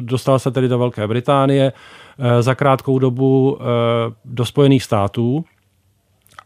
Dostal 0.00 0.38
se 0.38 0.50
tedy 0.50 0.68
do 0.68 0.78
Velké 0.78 1.06
Británie 1.06 1.72
za 2.40 2.54
krátkou 2.54 2.98
dobu 2.98 3.58
do 4.24 4.44
Spojených 4.44 4.82
států, 4.82 5.44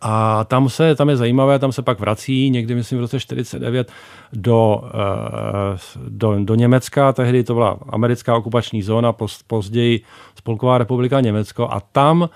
a 0.04 0.44
tam, 0.44 0.68
se, 0.68 0.94
tam 0.94 1.08
je 1.08 1.16
zajímavé, 1.16 1.58
tam 1.58 1.72
se 1.72 1.82
pak 1.82 2.00
vrací 2.00 2.50
někdy, 2.50 2.74
myslím, 2.74 2.98
v 2.98 3.02
roce 3.02 3.20
49 3.20 3.92
do, 4.32 4.82
eh, 4.86 5.78
do, 6.08 6.44
do 6.44 6.54
Německa. 6.54 7.12
Tehdy 7.12 7.44
to 7.44 7.54
byla 7.54 7.78
americká 7.88 8.36
okupační 8.36 8.82
zóna, 8.82 9.14
později 9.46 10.00
Spolková 10.34 10.78
republika 10.78 11.20
Německo. 11.20 11.68
A 11.70 11.80
tam 11.80 12.28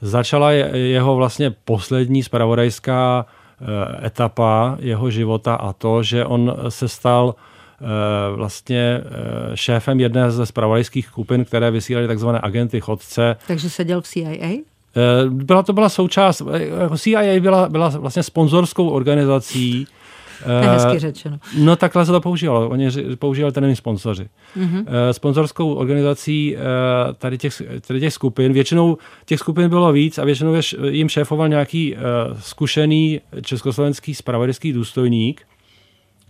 začala 0.00 0.52
jeho 0.52 1.16
vlastně 1.16 1.50
poslední 1.64 2.22
spravodajská 2.22 3.26
eh, 3.26 4.06
etapa 4.06 4.76
jeho 4.80 5.10
života 5.10 5.54
a 5.54 5.72
to, 5.72 6.02
že 6.02 6.24
on 6.24 6.56
se 6.68 6.88
stal 6.88 7.34
eh, 7.36 7.53
vlastně 8.36 9.00
šéfem 9.54 10.00
jedné 10.00 10.30
ze 10.30 10.46
spravodajských 10.46 11.06
skupin, 11.06 11.44
které 11.44 11.70
vysílaly 11.70 12.06
takzvané 12.06 12.40
agenty 12.42 12.80
chodce. 12.80 13.36
Takže 13.46 13.70
seděl 13.70 14.00
v 14.00 14.06
CIA? 14.06 14.74
Eh, 14.96 15.30
byla 15.30 15.62
to 15.62 15.72
byla 15.72 15.88
součást, 15.88 16.42
eh, 16.52 16.64
jako 16.64 16.98
CIA 16.98 17.40
byla, 17.40 17.68
byla 17.68 17.88
vlastně 17.88 18.22
sponzorskou 18.22 18.88
organizací, 18.88 19.86
to 20.44 20.50
je 20.50 20.68
hezky 20.68 20.98
řečeno. 20.98 21.38
No 21.58 21.76
takhle 21.76 22.06
se 22.06 22.12
to 22.12 22.20
používalo. 22.20 22.68
Oni 22.68 22.90
používali 23.18 23.52
ten 23.52 23.76
sponzoři. 23.76 24.28
Mm-hmm. 24.56 24.84
Sponzorskou 25.12 25.74
organizací 25.74 26.56
tady 27.18 27.38
těch, 27.38 27.62
tady 27.86 28.00
těch 28.00 28.12
skupin, 28.12 28.52
většinou 28.52 28.98
těch 29.24 29.40
skupin 29.40 29.68
bylo 29.68 29.92
víc 29.92 30.18
a 30.18 30.24
většinou 30.24 30.54
jim 30.88 31.08
šéfoval 31.08 31.48
nějaký 31.48 31.96
zkušený 32.40 33.20
československý 33.42 34.14
spravodajský 34.14 34.72
důstojník, 34.72 35.42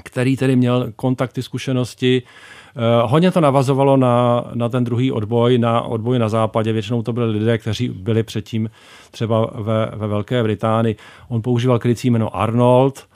který 0.02 0.36
tedy 0.36 0.56
měl 0.56 0.92
kontakty, 0.96 1.42
zkušenosti, 1.42 2.22
Eh, 2.76 3.02
hodně 3.06 3.30
to 3.30 3.40
navazovalo 3.40 3.96
na, 3.96 4.44
na 4.54 4.68
ten 4.68 4.84
druhý 4.84 5.12
odboj, 5.12 5.58
na 5.58 5.80
odboj 5.82 6.18
na 6.18 6.28
západě. 6.28 6.72
Většinou 6.72 7.02
to 7.02 7.12
byli 7.12 7.30
lidé, 7.30 7.58
kteří 7.58 7.88
byli 7.88 8.22
předtím 8.22 8.70
třeba 9.10 9.50
ve, 9.54 9.90
ve 9.96 10.06
Velké 10.06 10.42
Británii. 10.42 10.96
On 11.28 11.42
používal 11.42 11.78
krycí 11.78 12.10
jméno 12.10 12.36
Arnold, 12.36 13.06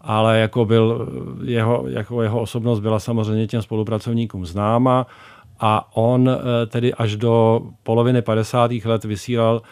ale 0.00 0.38
jako, 0.38 0.64
byl, 0.64 1.08
jeho, 1.44 1.84
jako 1.88 2.22
jeho 2.22 2.40
osobnost 2.40 2.80
byla 2.80 2.98
samozřejmě 2.98 3.46
těm 3.46 3.62
spolupracovníkům 3.62 4.46
známa 4.46 5.06
a 5.60 5.96
on 5.96 6.30
eh, 6.30 6.66
tedy 6.66 6.94
až 6.94 7.16
do 7.16 7.60
poloviny 7.82 8.22
50. 8.22 8.70
let 8.84 9.04
vysílal 9.04 9.62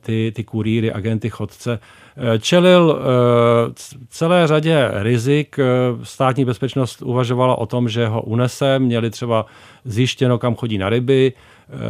ty, 0.00 0.32
ty 0.34 0.44
kurýry, 0.44 0.92
agenty, 0.92 1.30
chodce. 1.30 1.78
Eh, 2.16 2.38
čelil 2.38 2.98
eh, 2.98 3.72
celé 4.08 4.46
řadě 4.46 4.90
rizik. 4.92 5.58
Eh, 5.58 5.64
státní 6.02 6.44
bezpečnost 6.44 7.02
uvažovala 7.02 7.58
o 7.58 7.66
tom, 7.66 7.88
že 7.88 8.06
ho 8.06 8.22
unese, 8.22 8.78
měli 8.78 9.10
třeba 9.10 9.46
zjištěno, 9.84 10.38
kam 10.38 10.54
chodí 10.54 10.78
na 10.78 10.88
ryby, 10.88 11.32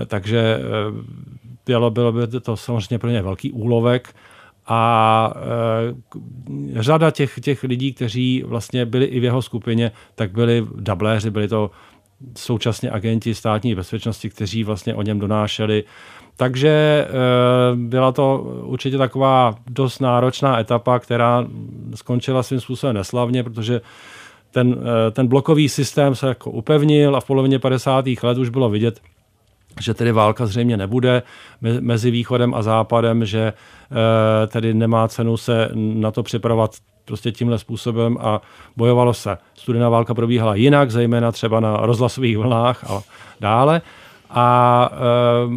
takže 0.06 0.58
bylo, 1.66 1.90
bylo 1.90 2.12
by 2.12 2.26
to 2.40 2.56
samozřejmě 2.56 2.98
pro 2.98 3.10
ně 3.10 3.22
velký 3.22 3.52
úlovek. 3.52 4.14
A 4.66 5.34
řada 6.74 7.10
těch, 7.10 7.40
těch 7.40 7.62
lidí, 7.62 7.92
kteří 7.92 8.42
vlastně 8.46 8.86
byli 8.86 9.04
i 9.04 9.20
v 9.20 9.24
jeho 9.24 9.42
skupině, 9.42 9.92
tak 10.14 10.32
byli 10.32 10.66
dabléři, 10.76 11.30
byli 11.30 11.48
to 11.48 11.70
současně 12.36 12.90
agenti 12.90 13.34
státní 13.34 13.74
bezpečnosti, 13.74 14.30
kteří 14.30 14.64
vlastně 14.64 14.94
o 14.94 15.02
něm 15.02 15.18
donášeli 15.18 15.84
takže 16.42 17.06
eh, 17.08 17.10
byla 17.76 18.12
to 18.12 18.38
určitě 18.62 18.98
taková 18.98 19.54
dost 19.66 20.00
náročná 20.00 20.60
etapa, 20.60 20.98
která 20.98 21.44
skončila 21.94 22.42
svým 22.42 22.60
způsobem 22.60 22.94
neslavně, 22.94 23.42
protože 23.42 23.80
ten, 24.50 24.76
eh, 24.78 25.10
ten 25.10 25.26
blokový 25.26 25.68
systém 25.68 26.14
se 26.14 26.26
jako 26.26 26.50
upevnil 26.50 27.16
a 27.16 27.20
v 27.20 27.24
polovině 27.24 27.58
50. 27.58 28.22
let 28.22 28.38
už 28.38 28.48
bylo 28.48 28.70
vidět, 28.70 29.00
že 29.80 29.94
tedy 29.94 30.12
válka 30.12 30.46
zřejmě 30.46 30.76
nebude 30.76 31.22
mezi 31.80 32.10
východem 32.10 32.54
a 32.54 32.62
západem, 32.62 33.24
že 33.24 33.52
eh, 33.52 34.46
tedy 34.46 34.74
nemá 34.74 35.08
cenu 35.08 35.36
se 35.36 35.70
na 35.74 36.10
to 36.10 36.22
připravovat 36.22 36.70
prostě 37.04 37.32
tímhle 37.32 37.58
způsobem 37.58 38.18
a 38.20 38.40
bojovalo 38.76 39.14
se. 39.14 39.38
Studená 39.54 39.88
válka 39.88 40.14
probíhala 40.14 40.54
jinak, 40.54 40.90
zejména 40.90 41.32
třeba 41.32 41.60
na 41.60 41.76
rozhlasových 41.76 42.38
vlnách 42.38 42.90
a 42.90 43.02
dále 43.40 43.82
a 44.34 44.90
e, 44.92 44.96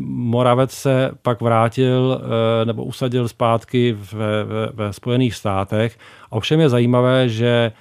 Moravec 0.07 0.71
se 0.71 1.11
pak 1.21 1.41
vrátil 1.41 2.21
e, 2.61 2.65
nebo 2.65 2.83
usadil 2.83 3.27
zpátky 3.27 3.97
ve, 4.13 4.43
ve, 4.43 4.67
ve 4.73 4.93
Spojených 4.93 5.35
státech. 5.35 5.97
A 6.31 6.31
ovšem 6.31 6.59
je 6.59 6.69
zajímavé, 6.69 7.29
že 7.29 7.71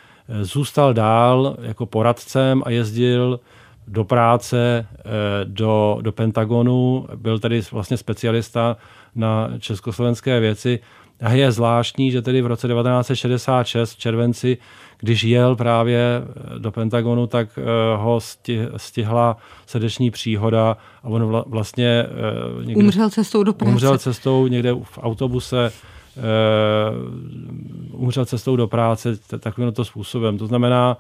zůstal 0.43 0.95
dál 0.95 1.57
jako 1.63 1.87
poradcem 1.87 2.63
a 2.67 2.71
jezdil 2.71 3.41
do 3.89 4.05
práce, 4.05 4.87
e, 4.89 5.45
do, 5.45 5.99
do 6.01 6.13
Pentagonu, 6.13 7.07
byl 7.17 7.39
tedy 7.39 7.61
vlastně 7.73 7.97
specialista 7.97 8.77
na 9.15 9.51
československé 9.59 10.41
věci. 10.41 10.81
A 11.21 11.33
je 11.33 11.53
zvláštní, 11.53 12.11
že 12.11 12.23
tedy 12.23 12.43
v 12.43 12.47
roce 12.47 12.69
1966 12.69 13.93
v 13.93 13.99
červenci 13.99 14.59
když 15.05 15.25
jel 15.25 15.57
právě 15.57 15.99
eh, 15.99 16.59
do 16.59 16.73
Pentagonu, 16.73 17.27
tak 17.27 17.59
eh, 17.59 17.63
ho 17.97 18.21
stihla 18.77 19.37
srdeční 19.67 20.11
příhoda 20.11 20.77
a 21.03 21.09
on 21.09 21.43
vlastně... 21.47 22.05
Eh, 22.61 22.65
někde, 22.65 22.85
umřel 22.85 23.11
cestou 23.11 23.43
do 23.43 23.53
práce. 23.53 23.73
Umřel 23.73 23.99
cestou 23.99 24.47
někde 24.47 24.75
v 24.83 24.99
autobuse, 25.03 25.73
umřel 27.93 28.25
cestou 28.25 28.57
do 28.57 28.67
práce 28.67 29.17
takovým 29.39 29.73
to 29.73 29.85
způsobem. 29.85 30.39
To 30.39 30.47
znamená, 30.47 30.97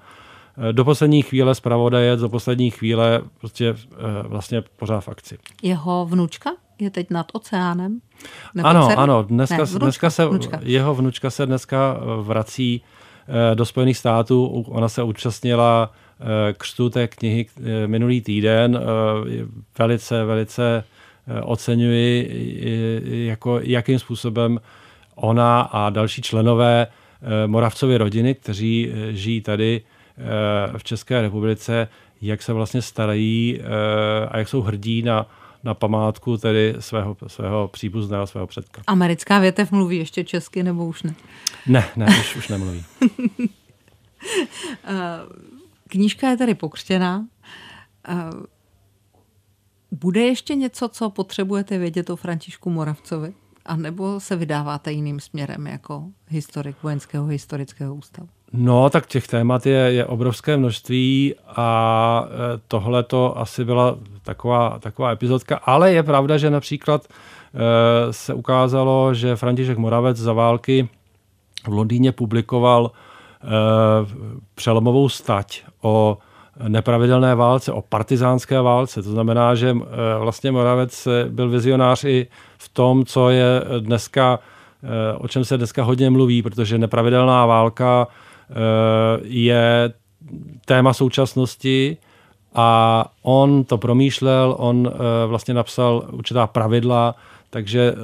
do 0.72 0.84
poslední 0.84 1.22
chvíle 1.22 1.54
zpravodajec, 1.54 2.20
do 2.20 2.28
poslední 2.28 2.70
chvíle 2.70 3.22
prostě 3.40 3.74
vlastně 4.22 4.62
pořád 4.76 5.00
v 5.00 5.08
akci. 5.08 5.38
Jeho 5.62 6.06
vnučka 6.06 6.50
je 6.78 6.90
teď 6.90 7.10
nad 7.10 7.26
oceánem? 7.32 8.00
Nebo 8.54 8.68
ano, 8.68 8.86
dcera? 8.88 9.02
ano. 9.02 9.22
Dneska, 9.22 9.56
ne, 9.56 9.64
vnučka, 9.64 9.78
dneska 9.78 10.10
se, 10.10 10.26
vnučka. 10.26 10.60
jeho 10.62 10.94
vnučka 10.94 11.30
se 11.30 11.46
dneska 11.46 11.96
vrací 12.22 12.82
Eh, 13.28 13.54
do 13.54 13.64
Spojených 13.64 13.96
států. 13.96 14.64
Ona 14.68 14.88
se 14.88 15.02
účastnila 15.02 15.92
eh, 16.20 16.52
křtu 16.52 16.90
té 16.90 17.08
knihy 17.08 17.46
eh, 17.56 17.86
minulý 17.86 18.20
týden. 18.20 18.80
Velice, 19.78 20.24
velice 20.24 20.84
oceňuji, 21.42 22.30
jako, 23.26 23.60
jakým 23.62 23.98
způsobem 23.98 24.60
ona 25.14 25.60
a 25.60 25.90
další 25.90 26.22
členové 26.22 26.86
Moravcovy 27.46 27.96
rodiny, 27.96 28.34
kteří 28.34 28.92
žijí 29.10 29.40
tady 29.40 29.80
v 30.76 30.84
České 30.84 31.22
republice, 31.22 31.88
jak 32.22 32.42
se 32.42 32.52
vlastně 32.52 32.82
starají 32.82 33.60
a 34.28 34.38
jak 34.38 34.48
jsou 34.48 34.62
hrdí 34.62 35.02
na, 35.02 35.26
na 35.64 35.74
památku 35.74 36.36
tedy 36.36 36.74
svého, 36.78 37.16
svého 37.26 37.68
příbuzného, 37.68 38.26
svého 38.26 38.46
předka. 38.46 38.82
Americká 38.86 39.38
větev 39.38 39.72
mluví 39.72 39.96
ještě 39.96 40.24
česky 40.24 40.62
nebo 40.62 40.86
už 40.86 41.02
ne? 41.02 41.14
Ne, 41.66 41.84
ne, 41.96 42.06
už, 42.06 42.36
už 42.36 42.48
nemluví. 42.48 42.84
Eh, 44.84 45.20
knížka 45.88 46.30
je 46.30 46.36
tady 46.36 46.54
pokřtěná. 46.54 47.26
Eh, 48.08 48.14
bude 49.90 50.20
ještě 50.20 50.54
něco, 50.54 50.88
co 50.88 51.10
potřebujete 51.10 51.78
vědět 51.78 52.10
o 52.10 52.16
Františku 52.16 52.70
Moravcovi? 52.70 53.34
A 53.64 53.76
nebo 53.76 54.20
se 54.20 54.36
vydáváte 54.36 54.92
jiným 54.92 55.20
směrem 55.20 55.66
jako 55.66 56.04
historik 56.28 56.76
Vojenského 56.82 57.26
historického 57.26 57.94
ústavu? 57.94 58.28
No, 58.56 58.90
tak 58.90 59.06
těch 59.06 59.28
témat 59.28 59.66
je, 59.66 59.78
je 59.78 60.06
obrovské 60.06 60.56
množství 60.56 61.34
a 61.48 62.24
eh, 62.26 62.60
tohle 62.68 63.02
to 63.02 63.38
asi 63.38 63.64
byla 63.64 63.96
taková, 64.22 64.78
taková 64.78 65.10
epizodka, 65.10 65.60
ale 65.64 65.92
je 65.92 66.02
pravda, 66.02 66.38
že 66.38 66.50
například 66.50 67.06
se 68.10 68.34
ukázalo, 68.34 69.14
že 69.14 69.36
František 69.36 69.78
Moravec 69.78 70.16
za 70.16 70.32
války 70.32 70.88
v 71.68 71.72
Londýně 71.72 72.12
publikoval 72.12 72.90
eh, 72.90 73.46
přelomovou 74.54 75.08
stať 75.08 75.64
o 75.82 76.18
nepravidelné 76.68 77.34
válce, 77.34 77.72
o 77.72 77.82
partizánské 77.82 78.60
válce. 78.60 79.02
To 79.02 79.10
znamená, 79.10 79.54
že 79.54 79.76
vlastně 80.18 80.52
Moravec 80.52 81.08
byl 81.28 81.50
vizionář 81.50 82.04
i 82.04 82.26
v 82.58 82.68
tom, 82.68 83.04
co 83.04 83.30
je 83.30 83.62
dneska, 83.80 84.38
o 85.18 85.28
čem 85.28 85.44
se 85.44 85.56
dneska 85.56 85.82
hodně 85.82 86.10
mluví, 86.10 86.42
protože 86.42 86.78
nepravidelná 86.78 87.46
válka 87.46 88.08
je 89.22 89.92
téma 90.64 90.92
současnosti 90.92 91.96
a 92.54 93.04
on 93.22 93.64
to 93.64 93.78
promýšlel, 93.78 94.54
on 94.58 94.90
vlastně 95.26 95.54
napsal 95.54 96.08
určitá 96.12 96.46
pravidla 96.46 97.14
Takže 97.54 97.94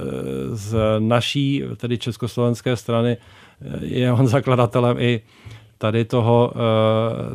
z 0.53 0.77
naší, 0.99 1.63
tedy 1.77 1.99
československé 1.99 2.77
strany, 2.77 3.17
je 3.81 4.13
on 4.13 4.27
zakladatelem 4.39 4.97
i 4.99 5.21
tady 5.79 6.05
toho, 6.05 6.53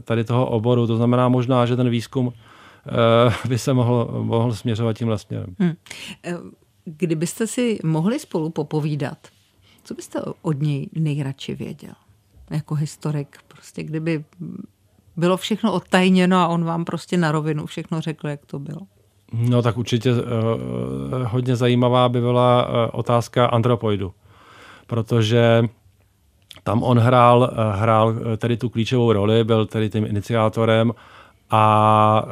tady 0.03 0.23
toho 0.23 0.45
oboru. 0.45 0.87
To 0.87 0.97
znamená 0.97 1.29
možná, 1.29 1.65
že 1.65 1.75
ten 1.75 1.89
výzkum 1.89 2.33
by 3.49 3.57
se 3.57 3.73
mohl, 3.73 4.09
mohl 4.23 4.53
směřovat 4.53 4.97
tímhle 4.97 5.17
směrem. 5.17 5.55
Hmm. 5.59 5.73
Kdybyste 6.85 7.47
si 7.47 7.79
mohli 7.83 8.19
spolu 8.19 8.49
popovídat, 8.49 9.17
co 9.83 9.93
byste 9.93 10.19
od 10.41 10.61
něj 10.61 10.89
nejradši 10.93 11.55
věděl? 11.55 11.93
Jako 12.49 12.75
historik, 12.75 13.37
prostě 13.47 13.83
kdyby 13.83 14.23
bylo 15.17 15.37
všechno 15.37 15.73
odtajněno 15.73 16.37
a 16.37 16.47
on 16.47 16.65
vám 16.65 16.85
prostě 16.85 17.17
na 17.17 17.31
rovinu 17.31 17.65
všechno 17.65 18.01
řekl, 18.01 18.27
jak 18.27 18.45
to 18.45 18.59
bylo. 18.59 18.81
No 19.33 19.61
tak 19.61 19.77
určitě 19.77 20.11
uh, 20.11 20.19
hodně 21.23 21.55
zajímavá 21.55 22.09
by 22.09 22.21
byla 22.21 22.67
uh, 22.67 22.73
otázka 22.91 23.45
antropoidu, 23.45 24.13
protože 24.87 25.63
tam 26.63 26.83
on 26.83 26.99
hrál, 26.99 27.39
uh, 27.39 27.79
hrál 27.79 28.15
tedy 28.37 28.57
tu 28.57 28.69
klíčovou 28.69 29.13
roli, 29.13 29.43
byl 29.43 29.65
tedy 29.65 29.89
tím 29.89 30.05
iniciátorem 30.05 30.93
a 31.49 32.25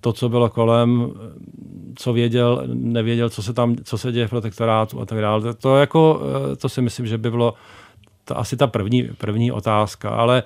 to, 0.00 0.12
co 0.12 0.28
bylo 0.28 0.48
kolem, 0.48 1.12
co 1.96 2.12
věděl, 2.12 2.62
nevěděl, 2.66 3.30
co 3.30 3.42
se 3.42 3.52
tam, 3.52 3.76
co 3.84 3.98
se 3.98 4.12
děje 4.12 4.26
v 4.26 4.30
protektorátu 4.30 5.00
a 5.00 5.06
tak 5.06 5.20
dále. 5.20 5.54
To, 5.54 5.76
jako, 5.76 6.20
to 6.58 6.68
si 6.68 6.82
myslím, 6.82 7.06
že 7.06 7.18
by 7.18 7.30
bylo 7.30 7.54
to 8.30 8.38
asi 8.38 8.56
ta 8.56 8.66
první, 8.66 9.08
první 9.18 9.52
otázka, 9.52 10.10
ale 10.10 10.42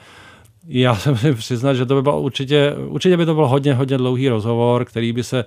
já 0.67 0.97
jsem 0.97 1.17
si 1.17 1.35
přiznat, 1.35 1.75
že 1.75 1.87
to 1.87 1.95
by 1.95 2.03
bylo 2.03 2.21
určitě, 2.21 2.75
určitě 2.87 3.17
by 3.17 3.27
to 3.27 3.35
byl 3.35 3.47
hodně, 3.47 3.75
hodně 3.75 3.99
dlouhý 3.99 4.29
rozhovor, 4.29 4.85
který 4.85 5.13
by 5.13 5.25
se 5.25 5.45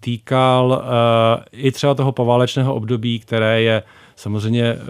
týkal 0.00 0.66
uh, 0.66 1.44
i 1.52 1.72
třeba 1.72 1.94
toho 1.94 2.12
poválečného 2.12 2.74
období, 2.74 3.18
které 3.18 3.62
je 3.62 3.82
samozřejmě 4.16 4.74
uh, 4.74 4.80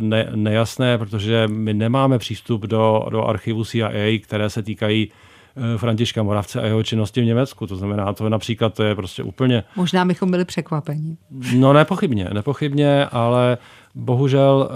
ne, 0.00 0.28
nejasné, 0.34 0.98
protože 0.98 1.48
my 1.48 1.74
nemáme 1.74 2.18
přístup 2.18 2.62
do, 2.62 3.06
do 3.10 3.24
archivu 3.24 3.64
CIA, 3.64 4.18
které 4.22 4.50
se 4.50 4.62
týkají 4.62 5.10
uh, 5.10 5.64
Františka 5.76 6.22
Moravce 6.22 6.60
a 6.60 6.66
jeho 6.66 6.82
činnosti 6.82 7.20
v 7.20 7.24
Německu. 7.24 7.66
To 7.66 7.76
znamená, 7.76 8.12
to 8.12 8.28
například 8.28 8.74
to 8.74 8.82
je 8.82 8.94
prostě 8.94 9.22
úplně... 9.22 9.64
Možná 9.76 10.04
bychom 10.04 10.30
byli 10.30 10.44
překvapeni. 10.44 11.16
No 11.56 11.72
nepochybně, 11.72 12.28
nepochybně, 12.32 13.06
ale 13.06 13.58
bohužel 13.94 14.70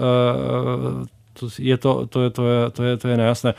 to 1.33 1.47
je 1.59 1.77
to, 1.77 2.07
to, 2.07 2.21
je, 2.21 2.29
to, 2.29 2.47
je, 2.47 2.69
to, 2.71 2.83
je, 2.83 2.97
to 2.97 3.07
je 3.07 3.17
nejasné. 3.17 3.53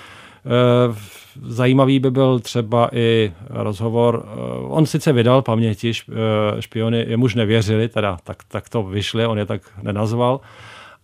Eh, 0.46 0.94
zajímavý 1.42 1.98
by 1.98 2.10
byl 2.10 2.40
třeba 2.40 2.88
i 2.92 3.32
rozhovor, 3.50 4.26
eh, 4.26 4.38
on 4.60 4.87
sice 4.87 5.12
vydal 5.12 5.42
paměti, 5.42 5.92
eh, 5.92 6.62
špiony 6.62 7.04
jemuž 7.08 7.34
nevěřili, 7.34 7.88
teda 7.88 8.18
tak, 8.24 8.44
tak 8.48 8.68
to 8.68 8.82
vyšli, 8.82 9.26
on 9.26 9.38
je 9.38 9.46
tak 9.46 9.62
nenazval, 9.82 10.40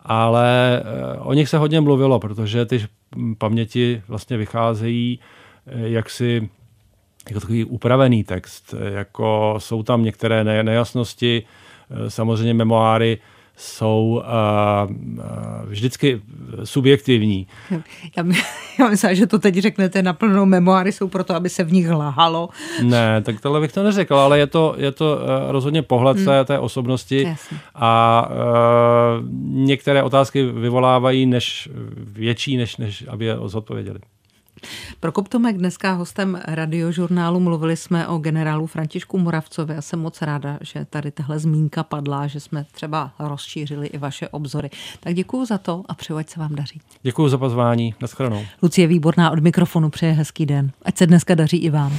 ale 0.00 0.82
o 1.18 1.32
nich 1.32 1.48
se 1.48 1.58
hodně 1.58 1.80
mluvilo, 1.80 2.20
protože 2.20 2.66
ty 2.66 2.86
paměti 3.38 4.02
vlastně 4.08 4.36
vycházejí 4.36 5.20
jaksi 5.66 6.50
jako 7.28 7.40
takový 7.40 7.64
upravený 7.64 8.24
text, 8.24 8.74
jako 8.92 9.54
jsou 9.58 9.82
tam 9.82 10.04
některé 10.04 10.44
nejasnosti, 10.44 11.42
samozřejmě 12.08 12.54
memoáry 12.54 13.18
jsou 13.60 14.22
uh, 14.86 14.96
uh, 15.16 15.24
vždycky 15.64 16.20
subjektivní. 16.64 17.46
Já, 18.16 18.22
my, 18.22 18.34
já 18.78 18.88
myslím, 18.88 19.14
že 19.14 19.26
to 19.26 19.38
teď 19.38 19.54
řeknete 19.54 20.02
naplno, 20.02 20.46
memoáry 20.46 20.92
jsou 20.92 21.08
proto, 21.08 21.34
aby 21.34 21.48
se 21.48 21.64
v 21.64 21.72
nich 21.72 21.90
lhalo. 21.90 22.48
Ne, 22.82 23.22
tak 23.22 23.40
tohle 23.40 23.60
bych 23.60 23.72
to 23.72 23.82
neřekl, 23.82 24.14
ale 24.14 24.38
je 24.38 24.46
to, 24.46 24.74
je 24.78 24.92
to 24.92 25.16
uh, 25.16 25.52
rozhodně 25.52 25.82
pohled 25.82 26.16
hmm. 26.16 26.26
té, 26.26 26.44
té 26.44 26.58
osobnosti 26.58 27.22
Jasně. 27.22 27.58
a 27.74 28.28
uh, 28.30 29.28
některé 29.42 30.02
otázky 30.02 30.44
vyvolávají 30.44 31.26
než 31.26 31.68
větší, 31.96 32.56
než, 32.56 32.76
než 32.76 33.04
aby 33.08 33.24
je 33.24 33.36
zodpověděli. 33.44 33.98
Prokop 35.00 35.28
Tomek 35.28 35.56
dneska 35.56 35.92
hostem 35.92 36.40
radiožurnálu. 36.44 37.40
Mluvili 37.40 37.76
jsme 37.76 38.08
o 38.08 38.18
generálu 38.18 38.66
Františku 38.66 39.18
Moravcovi. 39.18 39.74
Já 39.74 39.82
jsem 39.82 40.00
moc 40.00 40.22
ráda, 40.22 40.58
že 40.60 40.84
tady 40.90 41.10
tahle 41.10 41.38
zmínka 41.38 41.82
padla, 41.82 42.26
že 42.26 42.40
jsme 42.40 42.66
třeba 42.72 43.12
rozšířili 43.18 43.86
i 43.86 43.98
vaše 43.98 44.28
obzory. 44.28 44.70
Tak 45.00 45.14
děkuji 45.14 45.44
za 45.44 45.58
to 45.58 45.82
a 45.88 45.94
přeju, 45.94 46.18
ať 46.18 46.28
se 46.30 46.40
vám 46.40 46.54
daří. 46.54 46.80
Děkuji 47.02 47.28
za 47.28 47.38
pozvání. 47.38 47.94
Naschledanou. 48.00 48.44
Lucie 48.62 48.86
Výborná 48.86 49.30
od 49.30 49.38
mikrofonu 49.38 49.90
přeje 49.90 50.12
hezký 50.12 50.46
den. 50.46 50.70
Ať 50.82 50.98
se 50.98 51.06
dneska 51.06 51.34
daří 51.34 51.56
i 51.56 51.70
vám. 51.70 51.92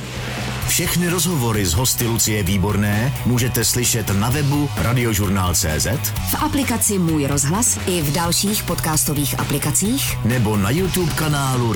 Všechny 0.71 1.10
rozhovory 1.10 1.65
z 1.65 1.74
hosty 1.74 2.08
Lucie 2.08 2.43
Výborné 2.43 3.13
můžete 3.26 3.65
slyšet 3.65 4.10
na 4.19 4.30
webu 4.30 4.69
radiožurnál.cz 4.78 5.88
v 6.32 6.43
aplikaci 6.43 7.00
Můj 7.00 7.26
rozhlas 7.26 7.80
i 7.88 8.02
v 8.02 8.13
dalších 8.13 8.63
podcastových 8.63 9.39
aplikacích 9.39 10.26
nebo 10.26 10.58
na 10.58 10.69
YouTube 10.69 11.12
kanálu 11.12 11.74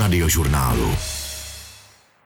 Radiožurnálu. 0.75 1.14